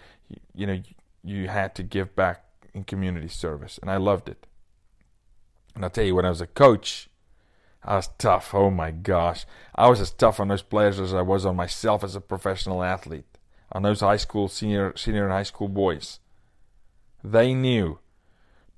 you 0.54 0.68
know, 0.68 0.80
you 1.24 1.48
had 1.48 1.74
to 1.74 1.82
give 1.82 2.14
back 2.14 2.44
in 2.72 2.84
community 2.84 3.26
service, 3.26 3.76
and 3.82 3.90
I 3.90 3.96
loved 3.96 4.28
it. 4.28 4.46
And 5.74 5.82
I'll 5.82 5.90
tell 5.90 6.04
you, 6.04 6.14
when 6.14 6.24
I 6.24 6.28
was 6.28 6.40
a 6.40 6.46
coach, 6.46 7.08
I 7.82 7.96
was 7.96 8.08
tough. 8.18 8.54
Oh 8.54 8.70
my 8.70 8.92
gosh, 8.92 9.46
I 9.74 9.88
was 9.88 10.00
as 10.00 10.12
tough 10.12 10.38
on 10.38 10.46
those 10.46 10.62
players 10.62 11.00
as 11.00 11.12
I 11.12 11.22
was 11.22 11.44
on 11.44 11.56
myself 11.56 12.04
as 12.04 12.14
a 12.14 12.20
professional 12.20 12.84
athlete. 12.84 13.26
On 13.72 13.82
those 13.82 14.00
high 14.00 14.16
school, 14.16 14.46
senior, 14.46 14.92
senior 14.96 15.24
and 15.24 15.32
high 15.32 15.42
school 15.42 15.68
boys, 15.68 16.20
they 17.24 17.52
knew. 17.52 17.98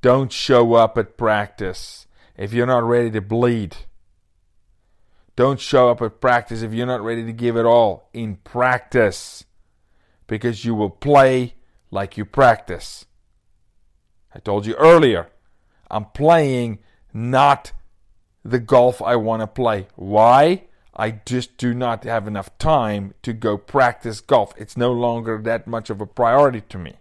Don't 0.00 0.32
show 0.32 0.74
up 0.74 0.96
at 0.96 1.18
practice 1.18 2.06
if 2.38 2.54
you're 2.54 2.66
not 2.66 2.84
ready 2.84 3.10
to 3.10 3.20
bleed. 3.20 3.76
Don't 5.36 5.58
show 5.58 5.90
up 5.90 6.00
at 6.00 6.20
practice 6.20 6.62
if 6.62 6.72
you're 6.72 6.86
not 6.86 7.02
ready 7.02 7.24
to 7.24 7.32
give 7.32 7.56
it 7.56 7.66
all 7.66 8.08
in 8.12 8.36
practice 8.36 9.44
because 10.26 10.64
you 10.64 10.74
will 10.74 10.90
play 10.90 11.54
like 11.90 12.16
you 12.16 12.24
practice. 12.24 13.06
I 14.34 14.38
told 14.38 14.66
you 14.66 14.74
earlier, 14.74 15.28
I'm 15.90 16.06
playing 16.06 16.78
not 17.12 17.72
the 18.44 18.60
golf 18.60 19.00
I 19.02 19.16
want 19.16 19.42
to 19.42 19.46
play. 19.46 19.88
Why? 19.96 20.64
I 20.96 21.10
just 21.26 21.56
do 21.56 21.74
not 21.74 22.04
have 22.04 22.28
enough 22.28 22.56
time 22.58 23.14
to 23.22 23.32
go 23.32 23.58
practice 23.58 24.20
golf. 24.20 24.54
It's 24.56 24.76
no 24.76 24.92
longer 24.92 25.40
that 25.42 25.66
much 25.66 25.90
of 25.90 26.00
a 26.00 26.06
priority 26.06 26.60
to 26.60 26.78
me. 26.78 26.94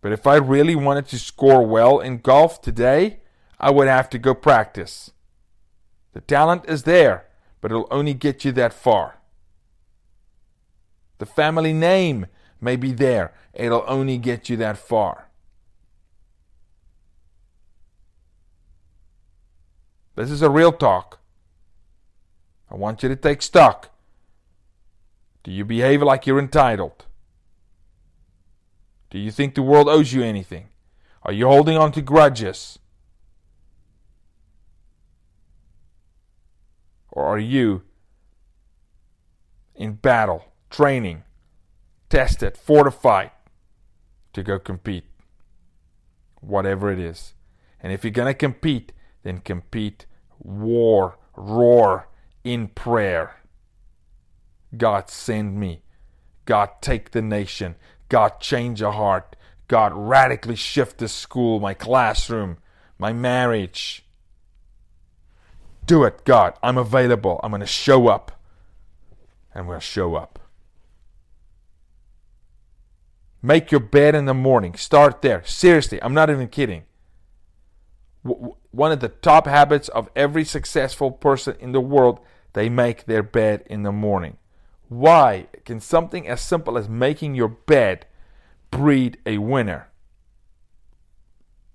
But 0.00 0.10
if 0.10 0.26
I 0.26 0.36
really 0.36 0.74
wanted 0.74 1.06
to 1.08 1.18
score 1.18 1.64
well 1.64 2.00
in 2.00 2.18
golf 2.18 2.60
today, 2.60 3.20
I 3.60 3.70
would 3.70 3.86
have 3.86 4.10
to 4.10 4.18
go 4.18 4.34
practice. 4.34 5.12
The 6.12 6.20
talent 6.20 6.64
is 6.68 6.82
there, 6.82 7.26
but 7.60 7.70
it'll 7.70 7.88
only 7.90 8.14
get 8.14 8.44
you 8.44 8.52
that 8.52 8.72
far. 8.72 9.18
The 11.18 11.26
family 11.26 11.72
name 11.72 12.26
may 12.60 12.76
be 12.76 12.92
there, 12.92 13.32
it'll 13.54 13.84
only 13.86 14.18
get 14.18 14.48
you 14.48 14.56
that 14.58 14.76
far. 14.76 15.28
This 20.14 20.30
is 20.30 20.42
a 20.42 20.50
real 20.50 20.72
talk. 20.72 21.20
I 22.70 22.76
want 22.76 23.02
you 23.02 23.08
to 23.08 23.16
take 23.16 23.42
stock. 23.42 23.90
Do 25.42 25.50
you 25.50 25.64
behave 25.64 26.02
like 26.02 26.26
you're 26.26 26.38
entitled? 26.38 27.06
Do 29.10 29.18
you 29.18 29.30
think 29.30 29.54
the 29.54 29.62
world 29.62 29.88
owes 29.88 30.12
you 30.12 30.22
anything? 30.22 30.68
Are 31.22 31.32
you 31.32 31.46
holding 31.46 31.76
on 31.76 31.92
to 31.92 32.02
grudges? 32.02 32.78
Or 37.12 37.26
are 37.26 37.38
you 37.38 37.82
in 39.74 39.92
battle, 39.92 40.46
training, 40.70 41.24
tested, 42.08 42.56
fortified 42.56 43.30
to 44.32 44.42
go 44.42 44.58
compete? 44.58 45.04
Whatever 46.40 46.90
it 46.90 46.98
is. 46.98 47.34
And 47.80 47.92
if 47.92 48.02
you're 48.02 48.10
going 48.10 48.32
to 48.32 48.34
compete, 48.34 48.92
then 49.22 49.38
compete, 49.38 50.06
war, 50.38 51.18
roar 51.36 52.08
in 52.42 52.68
prayer. 52.68 53.36
God, 54.76 55.10
send 55.10 55.60
me. 55.60 55.82
God, 56.46 56.70
take 56.80 57.10
the 57.10 57.22
nation. 57.22 57.76
God, 58.08 58.40
change 58.40 58.80
a 58.80 58.92
heart. 58.92 59.36
God, 59.68 59.92
radically 59.94 60.56
shift 60.56 60.98
the 60.98 61.08
school, 61.08 61.60
my 61.60 61.74
classroom, 61.74 62.56
my 62.98 63.12
marriage. 63.12 64.04
Do 65.84 66.04
it, 66.04 66.24
God. 66.24 66.54
I'm 66.62 66.78
available. 66.78 67.40
I'm 67.42 67.50
going 67.50 67.60
to 67.60 67.66
show 67.66 68.08
up. 68.08 68.40
And 69.54 69.68
we'll 69.68 69.80
show 69.80 70.14
up. 70.14 70.38
Make 73.42 73.72
your 73.72 73.80
bed 73.80 74.14
in 74.14 74.24
the 74.24 74.34
morning. 74.34 74.74
Start 74.74 75.20
there. 75.20 75.42
Seriously, 75.44 76.00
I'm 76.02 76.14
not 76.14 76.30
even 76.30 76.48
kidding. 76.48 76.84
One 78.22 78.92
of 78.92 79.00
the 79.00 79.08
top 79.08 79.46
habits 79.46 79.88
of 79.88 80.08
every 80.14 80.44
successful 80.44 81.10
person 81.10 81.56
in 81.58 81.72
the 81.72 81.80
world, 81.80 82.20
they 82.52 82.68
make 82.68 83.06
their 83.06 83.24
bed 83.24 83.64
in 83.66 83.82
the 83.82 83.90
morning. 83.90 84.36
Why 84.88 85.48
can 85.64 85.80
something 85.80 86.28
as 86.28 86.40
simple 86.40 86.78
as 86.78 86.88
making 86.88 87.34
your 87.34 87.48
bed 87.48 88.06
breed 88.70 89.18
a 89.26 89.38
winner? 89.38 89.88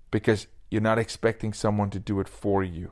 Because 0.10 0.48
you're 0.72 0.82
not 0.82 1.00
expecting 1.00 1.52
someone 1.52 1.90
to 1.90 2.00
do 2.00 2.22
it 2.22 2.30
for 2.30 2.64
you. 2.64 2.92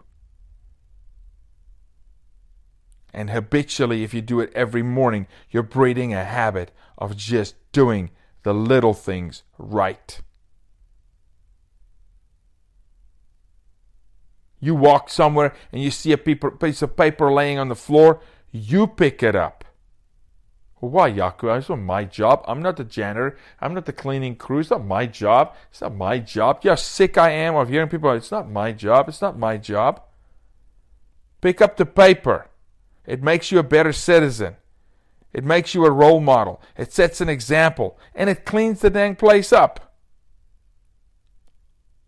And 3.15 3.29
habitually, 3.29 4.03
if 4.03 4.13
you 4.13 4.21
do 4.21 4.41
it 4.41 4.51
every 4.53 4.83
morning, 4.83 5.25
you're 5.49 5.63
breeding 5.63 6.13
a 6.13 6.25
habit 6.25 6.71
of 6.97 7.15
just 7.15 7.55
doing 7.71 8.11
the 8.43 8.53
little 8.53 8.93
things 8.93 9.43
right. 9.57 10.19
You 14.59 14.75
walk 14.75 15.09
somewhere 15.09 15.55
and 15.71 15.81
you 15.81 15.91
see 15.91 16.11
a 16.11 16.17
piece 16.17 16.81
of 16.81 16.97
paper 16.97 17.31
laying 17.31 17.57
on 17.57 17.69
the 17.69 17.75
floor, 17.75 18.19
you 18.51 18.85
pick 18.85 19.23
it 19.23 19.33
up. 19.35 19.63
why, 20.81 21.09
Jaco? 21.09 21.57
It's 21.57 21.69
not 21.69 21.79
my 21.79 22.03
job. 22.03 22.43
I'm 22.49 22.61
not 22.61 22.75
the 22.75 22.83
janitor. 22.83 23.37
I'm 23.61 23.73
not 23.73 23.85
the 23.85 23.93
cleaning 23.93 24.35
crew. 24.35 24.59
It's 24.59 24.71
not 24.71 24.83
my 24.83 25.05
job. 25.05 25.55
It's 25.71 25.79
not 25.79 25.95
my 25.95 26.19
job. 26.19 26.59
Yeah, 26.63 26.75
sick 26.75 27.17
I 27.17 27.29
am 27.29 27.55
of 27.55 27.69
hearing 27.69 27.87
people. 27.87 28.11
It's 28.11 28.31
not 28.31 28.51
my 28.51 28.73
job. 28.73 29.07
It's 29.07 29.21
not 29.21 29.39
my 29.39 29.55
job. 29.55 30.01
Pick 31.39 31.61
up 31.61 31.77
the 31.77 31.85
paper. 31.85 32.49
It 33.07 33.23
makes 33.23 33.51
you 33.51 33.59
a 33.59 33.63
better 33.63 33.93
citizen. 33.93 34.55
It 35.33 35.43
makes 35.43 35.73
you 35.73 35.85
a 35.85 35.91
role 35.91 36.21
model. 36.21 36.61
It 36.77 36.93
sets 36.93 37.21
an 37.21 37.29
example. 37.29 37.97
And 38.13 38.29
it 38.29 38.45
cleans 38.45 38.81
the 38.81 38.89
dang 38.89 39.15
place 39.15 39.51
up. 39.51 39.93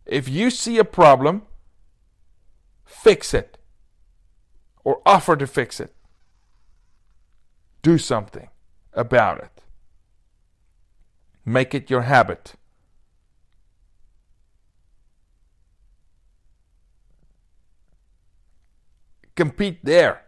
If 0.06 0.30
you 0.30 0.50
see 0.50 0.78
a 0.78 0.86
problem, 0.86 1.44
fix 2.86 3.34
it. 3.34 3.58
Or 4.84 5.02
offer 5.06 5.36
to 5.36 5.46
fix 5.46 5.80
it. 5.82 5.94
Do 7.82 7.98
something 7.98 8.48
about 8.94 9.40
it. 9.40 9.62
Make 11.46 11.76
it 11.76 11.90
your 11.90 12.04
habit. 12.04 12.54
Compete 19.36 19.84
there. 19.84 20.27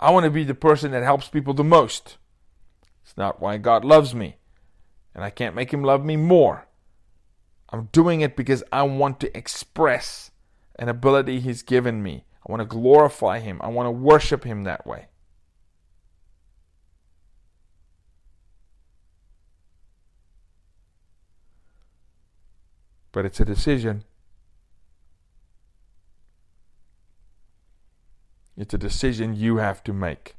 I 0.00 0.10
want 0.10 0.24
to 0.24 0.30
be 0.30 0.44
the 0.44 0.54
person 0.54 0.92
that 0.92 1.02
helps 1.02 1.28
people 1.28 1.54
the 1.54 1.64
most. 1.64 2.18
It's 3.02 3.16
not 3.16 3.40
why 3.40 3.56
God 3.56 3.84
loves 3.84 4.14
me. 4.14 4.36
And 5.14 5.24
I 5.24 5.30
can't 5.30 5.54
make 5.54 5.72
him 5.72 5.82
love 5.82 6.04
me 6.04 6.16
more. 6.16 6.66
I'm 7.70 7.88
doing 7.92 8.20
it 8.20 8.36
because 8.36 8.62
I 8.72 8.82
want 8.82 9.18
to 9.20 9.36
express 9.36 10.30
an 10.78 10.88
ability 10.88 11.40
he's 11.40 11.62
given 11.62 12.02
me. 12.02 12.24
I 12.46 12.52
want 12.52 12.60
to 12.60 12.66
glorify 12.66 13.40
him. 13.40 13.60
I 13.62 13.68
want 13.68 13.86
to 13.88 13.90
worship 13.90 14.44
him 14.44 14.64
that 14.64 14.86
way. 14.86 15.06
But 23.10 23.24
it's 23.24 23.40
a 23.40 23.44
decision. 23.44 24.04
It's 28.58 28.74
a 28.74 28.78
decision 28.78 29.36
you 29.36 29.58
have 29.58 29.84
to 29.84 29.92
make. 29.92 30.34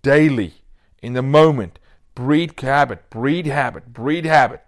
Daily, 0.00 0.62
in 1.02 1.14
the 1.14 1.22
moment, 1.22 1.80
breed 2.14 2.58
habit, 2.60 3.10
breed 3.10 3.46
habit, 3.46 3.92
breed 3.92 4.24
habit. 4.24 4.62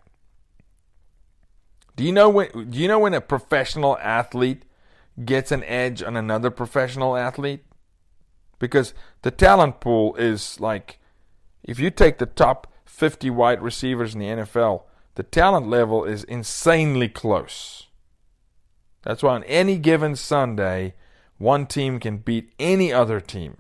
Do 1.95 2.03
you 2.03 2.11
know 2.11 2.29
when 2.29 2.71
do 2.71 2.79
you 2.79 2.89
know 2.89 2.99
when 2.99 3.15
a 3.15 3.21
professional 3.21 3.97
athlete 3.99 4.65
gets 5.25 5.53
an 5.53 5.63
edge 5.65 6.03
on 6.03 6.17
another 6.17 6.51
professional 6.51 7.17
athlete? 7.17 7.65
Because 8.59 8.93
the 9.23 9.31
talent 9.31 9.79
pool 9.79 10.17
is 10.17 10.59
like 10.59 10.99
if 11.63 11.79
you 11.79 11.91
take 11.91 12.19
the 12.19 12.27
top 12.27 12.73
50 12.85 13.31
wide 13.31 13.63
receivers 13.63 14.15
in 14.15 14.21
the 14.21 14.27
NFL, 14.27 14.83
the 15.15 15.23
talent 15.23 15.69
level 15.69 16.05
is 16.05 16.25
insanely 16.25 17.09
close. 17.09 17.87
That's 19.03 19.23
why 19.23 19.35
on 19.35 19.45
any 19.45 19.79
given 19.79 20.17
Sunday, 20.17 20.95
one 21.39 21.67
team 21.67 21.99
can 21.99 22.19
beat 22.19 22.53
any 22.59 22.93
other 22.93 23.21
team. 23.21 23.59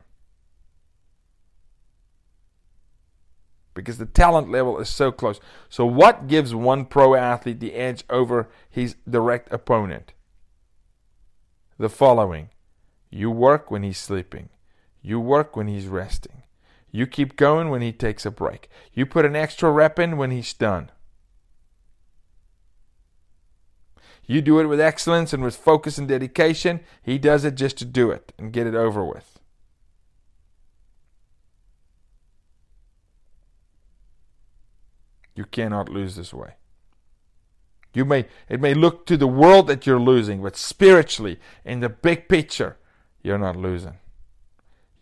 Because 3.74 3.98
the 3.98 4.06
talent 4.06 4.50
level 4.50 4.78
is 4.78 4.88
so 4.88 5.10
close. 5.10 5.40
So, 5.68 5.84
what 5.84 6.28
gives 6.28 6.54
one 6.54 6.84
pro 6.84 7.14
athlete 7.16 7.58
the 7.58 7.74
edge 7.74 8.04
over 8.08 8.48
his 8.70 8.94
direct 9.08 9.52
opponent? 9.52 10.12
The 11.76 11.88
following 11.88 12.50
You 13.10 13.32
work 13.32 13.72
when 13.72 13.82
he's 13.82 13.98
sleeping, 13.98 14.48
you 15.02 15.18
work 15.18 15.56
when 15.56 15.66
he's 15.66 15.88
resting, 15.88 16.44
you 16.92 17.08
keep 17.08 17.34
going 17.34 17.68
when 17.68 17.82
he 17.82 17.92
takes 17.92 18.24
a 18.24 18.30
break, 18.30 18.70
you 18.92 19.06
put 19.06 19.24
an 19.24 19.34
extra 19.34 19.72
rep 19.72 19.98
in 19.98 20.16
when 20.16 20.30
he's 20.30 20.54
done. 20.54 20.90
You 24.26 24.40
do 24.40 24.58
it 24.58 24.66
with 24.66 24.80
excellence 24.80 25.32
and 25.32 25.42
with 25.42 25.56
focus 25.56 25.98
and 25.98 26.08
dedication. 26.08 26.80
He 27.02 27.18
does 27.18 27.44
it 27.44 27.54
just 27.54 27.76
to 27.78 27.84
do 27.84 28.10
it 28.10 28.32
and 28.38 28.52
get 28.52 28.66
it 28.66 28.74
over 28.74 29.04
with. 29.04 29.38
You 35.34 35.44
cannot 35.44 35.88
lose 35.88 36.16
this 36.16 36.32
way. 36.32 36.54
You 37.92 38.04
may 38.04 38.26
it 38.48 38.60
may 38.60 38.74
look 38.74 39.06
to 39.06 39.16
the 39.16 39.26
world 39.26 39.66
that 39.68 39.86
you're 39.86 40.00
losing, 40.00 40.42
but 40.42 40.56
spiritually, 40.56 41.38
in 41.64 41.80
the 41.80 41.88
big 41.88 42.28
picture, 42.28 42.76
you're 43.22 43.38
not 43.38 43.56
losing. 43.56 43.98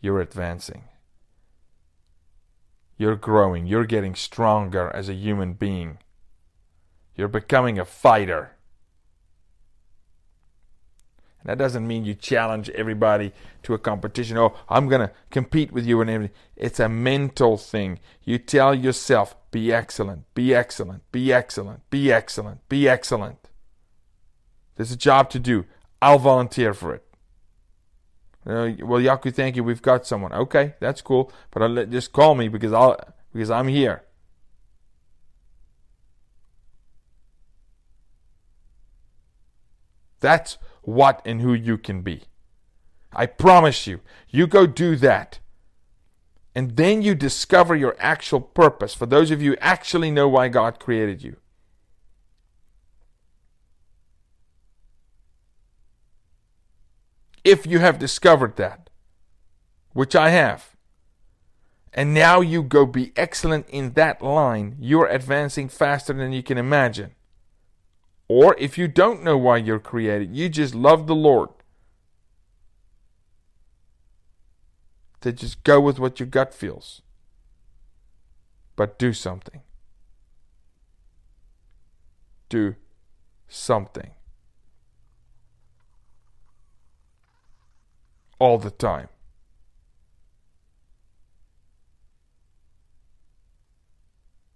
You're 0.00 0.20
advancing. 0.20 0.84
You're 2.98 3.16
growing. 3.16 3.66
You're 3.66 3.86
getting 3.86 4.14
stronger 4.14 4.90
as 4.94 5.08
a 5.08 5.14
human 5.14 5.54
being. 5.54 5.98
You're 7.16 7.28
becoming 7.28 7.78
a 7.78 7.84
fighter. 7.84 8.52
And 11.42 11.50
that 11.50 11.58
doesn't 11.58 11.86
mean 11.86 12.04
you 12.04 12.14
challenge 12.14 12.70
everybody 12.70 13.32
to 13.64 13.74
a 13.74 13.78
competition. 13.78 14.38
Oh, 14.38 14.54
I'm 14.68 14.88
going 14.88 15.00
to 15.00 15.12
compete 15.30 15.72
with 15.72 15.84
you 15.84 16.00
and 16.00 16.08
everything. 16.08 16.36
It's 16.56 16.78
a 16.80 16.88
mental 16.88 17.56
thing. 17.56 17.98
You 18.22 18.38
tell 18.38 18.74
yourself, 18.74 19.34
be 19.50 19.72
excellent, 19.72 20.32
be 20.34 20.54
excellent, 20.54 21.10
be 21.10 21.32
excellent, 21.32 21.90
be 21.90 22.12
excellent, 22.12 22.68
be 22.68 22.88
excellent. 22.88 23.50
There's 24.76 24.92
a 24.92 24.96
job 24.96 25.30
to 25.30 25.38
do. 25.38 25.66
I'll 26.00 26.18
volunteer 26.18 26.74
for 26.74 26.94
it. 26.94 27.04
Uh, 28.44 28.72
well, 28.80 29.00
Jaco, 29.00 29.32
thank 29.32 29.56
you. 29.56 29.62
We've 29.62 29.82
got 29.82 30.06
someone. 30.06 30.32
Okay, 30.32 30.74
that's 30.80 31.00
cool. 31.00 31.32
But 31.50 31.62
I'll 31.62 31.86
just 31.86 32.12
call 32.12 32.34
me 32.34 32.48
because 32.48 32.72
I'll 32.72 32.98
because 33.32 33.50
I'm 33.50 33.68
here. 33.68 34.02
That's 40.18 40.58
what 40.82 41.22
and 41.24 41.40
who 41.40 41.54
you 41.54 41.78
can 41.78 42.02
be. 42.02 42.22
I 43.12 43.26
promise 43.26 43.86
you, 43.86 44.00
you 44.28 44.46
go 44.46 44.66
do 44.66 44.96
that. 44.96 45.38
And 46.54 46.76
then 46.76 47.00
you 47.02 47.14
discover 47.14 47.74
your 47.74 47.96
actual 47.98 48.40
purpose. 48.40 48.94
For 48.94 49.06
those 49.06 49.30
of 49.30 49.40
you 49.40 49.56
actually 49.60 50.10
know 50.10 50.28
why 50.28 50.48
God 50.48 50.78
created 50.78 51.22
you. 51.22 51.36
If 57.44 57.66
you 57.66 57.80
have 57.80 57.98
discovered 57.98 58.56
that, 58.56 58.90
which 59.92 60.14
I 60.14 60.30
have, 60.30 60.76
and 61.92 62.14
now 62.14 62.40
you 62.40 62.62
go 62.62 62.86
be 62.86 63.12
excellent 63.16 63.68
in 63.68 63.92
that 63.94 64.22
line, 64.22 64.76
you're 64.78 65.08
advancing 65.08 65.68
faster 65.68 66.12
than 66.12 66.32
you 66.32 66.42
can 66.42 66.56
imagine. 66.56 67.14
Or 68.28 68.56
if 68.58 68.78
you 68.78 68.88
don't 68.88 69.22
know 69.22 69.36
why 69.36 69.58
you're 69.58 69.78
created, 69.78 70.34
you 70.34 70.48
just 70.48 70.74
love 70.74 71.06
the 71.06 71.14
Lord. 71.14 71.50
To 75.20 75.32
just 75.32 75.62
go 75.64 75.80
with 75.80 75.98
what 75.98 76.18
your 76.18 76.26
gut 76.26 76.52
feels. 76.54 77.02
But 78.74 78.98
do 78.98 79.12
something. 79.12 79.60
Do 82.48 82.74
something. 83.48 84.10
All 88.38 88.58
the 88.58 88.70
time. 88.70 89.08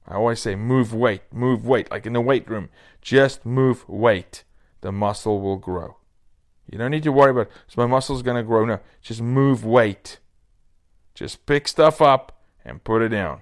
I 0.09 0.15
always 0.15 0.41
say 0.41 0.55
move 0.55 0.95
weight, 0.95 1.23
move 1.33 1.67
weight, 1.67 1.91
like 1.91 2.07
in 2.07 2.13
the 2.13 2.21
weight 2.21 2.49
room. 2.49 2.69
Just 3.01 3.45
move 3.45 3.89
weight. 3.89 4.45
The 4.81 4.93
muscle 4.93 5.41
will 5.41 5.57
grow. 5.57 5.97
You 6.71 6.79
don't 6.79 6.91
need 6.91 7.03
to 7.05 7.13
worry 7.13 7.31
about, 7.31 7.49
so 7.67 7.81
my 7.81 7.87
muscle's 7.87 8.23
going 8.23 8.37
to 8.37 8.43
grow. 8.43 8.65
No, 8.65 8.81
just 9.01 9.21
move 9.21 9.65
weight. 9.65 10.19
Just 11.15 11.47
pick 11.47 11.67
stuff 11.67 12.03
up 12.03 12.41
and 12.65 12.85
put 12.85 13.03
it 13.03 13.09
down. 13.09 13.41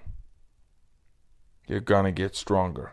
You're 1.67 1.81
going 1.81 2.05
to 2.05 2.12
get 2.12 2.37
stronger. 2.37 2.93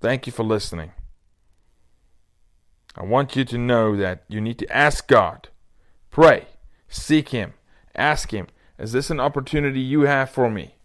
Thank 0.00 0.26
you 0.26 0.32
for 0.32 0.44
listening. 0.44 0.92
I 2.96 3.04
want 3.04 3.36
you 3.36 3.44
to 3.44 3.58
know 3.58 3.96
that 3.96 4.24
you 4.28 4.40
need 4.40 4.58
to 4.58 4.76
ask 4.76 5.06
God, 5.06 5.48
pray, 6.10 6.46
seek 6.88 7.30
Him, 7.30 7.54
ask 7.94 8.32
Him 8.32 8.48
is 8.78 8.92
this 8.92 9.10
an 9.10 9.20
opportunity 9.20 9.80
you 9.80 10.02
have 10.02 10.30
for 10.30 10.48
me? 10.48 10.76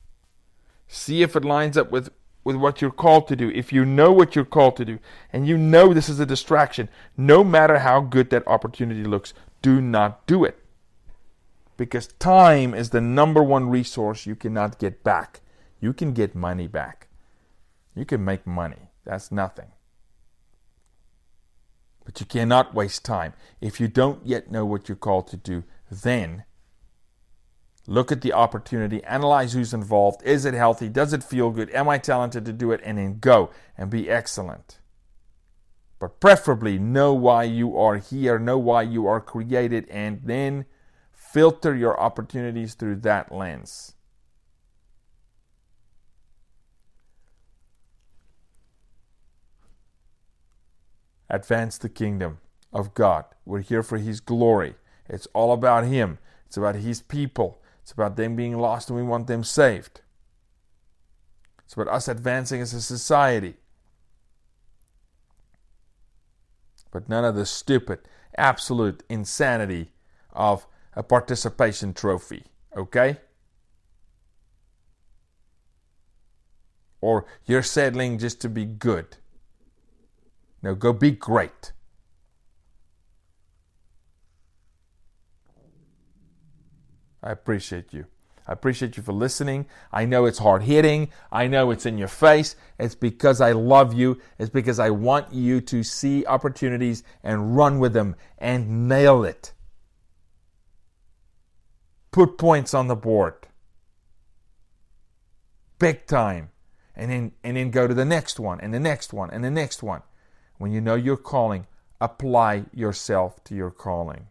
See 0.87 1.21
if 1.21 1.35
it 1.35 1.45
lines 1.45 1.77
up 1.77 1.91
with, 1.91 2.09
with 2.43 2.55
what 2.55 2.81
you're 2.81 2.91
called 2.91 3.27
to 3.27 3.35
do. 3.35 3.49
If 3.49 3.71
you 3.71 3.85
know 3.85 4.11
what 4.11 4.35
you're 4.35 4.45
called 4.45 4.75
to 4.77 4.85
do 4.85 4.99
and 5.31 5.47
you 5.47 5.57
know 5.57 5.93
this 5.93 6.09
is 6.09 6.19
a 6.19 6.25
distraction, 6.25 6.89
no 7.15 7.43
matter 7.43 7.79
how 7.79 8.01
good 8.01 8.29
that 8.31 8.47
opportunity 8.47 9.03
looks, 9.03 9.33
do 9.61 9.79
not 9.79 10.25
do 10.27 10.43
it. 10.43 10.59
Because 11.77 12.07
time 12.07 12.73
is 12.73 12.89
the 12.89 13.01
number 13.01 13.41
one 13.41 13.69
resource 13.69 14.25
you 14.25 14.35
cannot 14.35 14.79
get 14.79 15.03
back. 15.03 15.41
You 15.79 15.93
can 15.93 16.13
get 16.13 16.35
money 16.35 16.67
back. 16.67 17.07
You 17.95 18.05
can 18.05 18.23
make 18.23 18.47
money. 18.47 18.89
That's 19.05 19.31
nothing. 19.31 19.67
But 22.05 22.19
you 22.19 22.25
cannot 22.25 22.73
waste 22.73 23.05
time. 23.05 23.33
If 23.61 23.79
you 23.79 23.87
don't 23.87 24.25
yet 24.25 24.51
know 24.51 24.65
what 24.65 24.87
you're 24.87 24.95
called 24.95 25.27
to 25.27 25.37
do, 25.37 25.63
then 25.89 26.43
Look 27.85 28.11
at 28.11 28.21
the 28.21 28.31
opportunity, 28.31 29.03
analyze 29.03 29.53
who's 29.53 29.73
involved. 29.73 30.21
Is 30.23 30.45
it 30.45 30.53
healthy? 30.53 30.87
Does 30.87 31.11
it 31.11 31.23
feel 31.23 31.49
good? 31.49 31.69
Am 31.71 31.89
I 31.89 31.97
talented 31.97 32.45
to 32.45 32.53
do 32.53 32.71
it? 32.71 32.79
And 32.83 32.97
then 32.97 33.19
go 33.19 33.49
and 33.77 33.89
be 33.89 34.09
excellent. 34.09 34.79
But 35.99 36.19
preferably 36.19 36.79
know 36.79 37.13
why 37.13 37.43
you 37.43 37.77
are 37.77 37.97
here, 37.97 38.39
know 38.39 38.57
why 38.57 38.83
you 38.83 39.05
are 39.07 39.19
created, 39.19 39.87
and 39.89 40.21
then 40.23 40.65
filter 41.11 41.75
your 41.75 41.99
opportunities 41.99 42.73
through 42.73 42.97
that 42.97 43.31
lens. 43.31 43.95
Advance 51.29 51.77
the 51.77 51.89
kingdom 51.89 52.37
of 52.71 52.93
God. 52.93 53.25
We're 53.45 53.61
here 53.61 53.83
for 53.83 53.97
His 53.97 54.19
glory. 54.19 54.75
It's 55.09 55.27
all 55.33 55.51
about 55.51 55.85
Him, 55.85 56.19
it's 56.45 56.57
about 56.57 56.75
His 56.75 57.01
people. 57.01 57.59
It's 57.83 57.91
about 57.91 58.15
them 58.15 58.37
being 58.37 58.57
lost 58.57 58.89
and 58.89 58.97
we 58.97 59.03
want 59.03 59.27
them 59.27 59.43
saved. 59.43 59.99
It's 61.65 61.73
about 61.73 61.89
us 61.89 62.07
advancing 62.07 62.61
as 62.61 62.73
a 62.73 62.81
society. 62.81 63.55
But 66.91 67.09
none 67.09 67.25
of 67.25 67.35
the 67.35 67.45
stupid, 67.45 67.99
absolute 68.37 69.03
insanity 69.09 69.91
of 70.31 70.65
a 70.93 71.03
participation 71.03 71.93
trophy. 71.93 72.45
Okay? 72.75 73.17
Or 77.01 77.25
you're 77.45 77.63
settling 77.63 78.17
just 78.17 78.39
to 78.41 78.49
be 78.49 78.63
good. 78.63 79.17
No, 80.61 80.73
go 80.73 80.93
be 80.93 81.11
great. 81.11 81.73
I 87.23 87.31
appreciate 87.31 87.93
you. 87.93 88.05
I 88.45 88.51
appreciate 88.51 88.97
you 88.97 89.03
for 89.03 89.13
listening. 89.13 89.67
I 89.93 90.03
know 90.03 90.25
it's 90.25 90.39
hard 90.39 90.63
hitting. 90.63 91.09
I 91.31 91.47
know 91.47 91.71
it's 91.71 91.85
in 91.85 91.97
your 91.97 92.09
face. 92.09 92.57
It's 92.77 92.95
because 92.95 93.39
I 93.39 93.53
love 93.53 93.93
you. 93.93 94.19
It's 94.37 94.49
because 94.49 94.79
I 94.79 94.89
want 94.89 95.33
you 95.33 95.61
to 95.61 95.81
see 95.81 96.25
opportunities 96.25 97.03
and 97.23 97.55
run 97.55 97.79
with 97.79 97.93
them 97.93 98.17
and 98.37 98.89
nail 98.89 99.23
it. 99.23 99.53
Put 102.11 102.37
points 102.37 102.73
on 102.73 102.87
the 102.87 102.97
board. 102.97 103.47
Big 105.79 106.05
time. 106.05 106.49
And 106.95 107.09
then, 107.09 107.31
and 107.43 107.57
then 107.57 107.71
go 107.71 107.87
to 107.87 107.93
the 107.93 108.05
next 108.05 108.39
one 108.39 108.59
and 108.59 108.73
the 108.73 108.79
next 108.79 109.13
one 109.13 109.31
and 109.31 109.43
the 109.43 109.49
next 109.49 109.81
one. 109.81 110.01
When 110.57 110.71
you 110.71 110.81
know 110.81 110.95
your 110.95 111.17
calling, 111.17 111.65
apply 112.01 112.65
yourself 112.73 113.41
to 113.45 113.55
your 113.55 113.71
calling. 113.71 114.27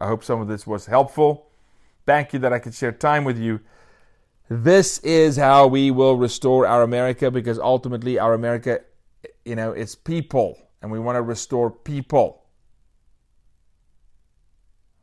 I 0.00 0.06
hope 0.06 0.24
some 0.24 0.40
of 0.40 0.48
this 0.48 0.66
was 0.66 0.86
helpful. 0.86 1.48
Thank 2.06 2.32
you 2.32 2.38
that 2.40 2.52
I 2.52 2.58
could 2.58 2.74
share 2.74 2.92
time 2.92 3.24
with 3.24 3.38
you. 3.38 3.60
This 4.48 4.98
is 5.00 5.36
how 5.36 5.66
we 5.66 5.90
will 5.90 6.16
restore 6.16 6.66
our 6.66 6.82
America 6.82 7.30
because 7.30 7.58
ultimately 7.58 8.18
our 8.18 8.34
America, 8.34 8.80
you 9.44 9.54
know, 9.54 9.72
it's 9.72 9.94
people 9.94 10.58
and 10.82 10.90
we 10.90 10.98
want 10.98 11.16
to 11.16 11.22
restore 11.22 11.70
people. 11.70 12.42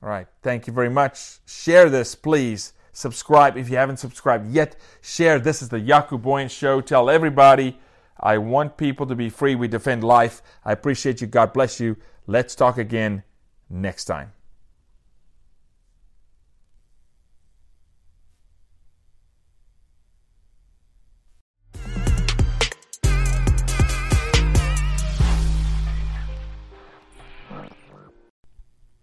All 0.02 0.10
right. 0.10 0.28
Thank 0.42 0.68
you 0.68 0.74
very 0.74 0.90
much. 0.90 1.40
Share 1.46 1.90
this, 1.90 2.14
please. 2.16 2.74
Subscribe 2.92 3.58
if 3.58 3.70
you 3.70 3.78
haven't 3.78 3.98
subscribed 3.98 4.52
yet. 4.52 4.76
Share. 5.02 5.40
This 5.40 5.62
is 5.62 5.70
the 5.70 5.80
Jaco 5.80 6.22
Booyens 6.22 6.52
Show. 6.52 6.82
Tell 6.82 7.10
everybody. 7.10 7.80
I 8.20 8.40
want 8.40 8.78
people 8.78 9.06
to 9.06 9.16
be 9.16 9.30
free. 9.30 9.56
We 9.56 9.68
defend 9.68 10.04
life. 10.04 10.42
I 10.66 10.72
appreciate 10.72 11.22
you. 11.22 11.28
God 11.28 11.54
bless 11.54 11.80
you. 11.80 11.98
Let's 12.26 12.56
talk 12.56 12.78
again 12.78 13.24
next 13.70 14.06
time. 14.06 14.37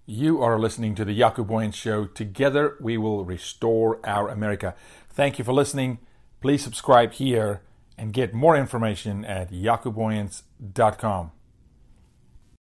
You 0.06 0.42
are 0.42 0.58
listening 0.58 0.94
to 0.96 1.04
the 1.06 1.18
Booyens 1.18 1.72
Show. 1.72 2.04
Together 2.04 2.76
we 2.78 2.98
will 2.98 3.24
restore 3.24 4.00
our 4.04 4.28
America. 4.28 4.74
Thank 5.08 5.38
you 5.38 5.44
for 5.46 5.54
listening. 5.54 5.98
Please 6.42 6.62
subscribe 6.62 7.12
here 7.12 7.62
and 7.96 8.12
get 8.12 8.34
more 8.34 8.54
information 8.54 9.24
at 9.24 9.50
jacobooyens.com. 9.50 11.30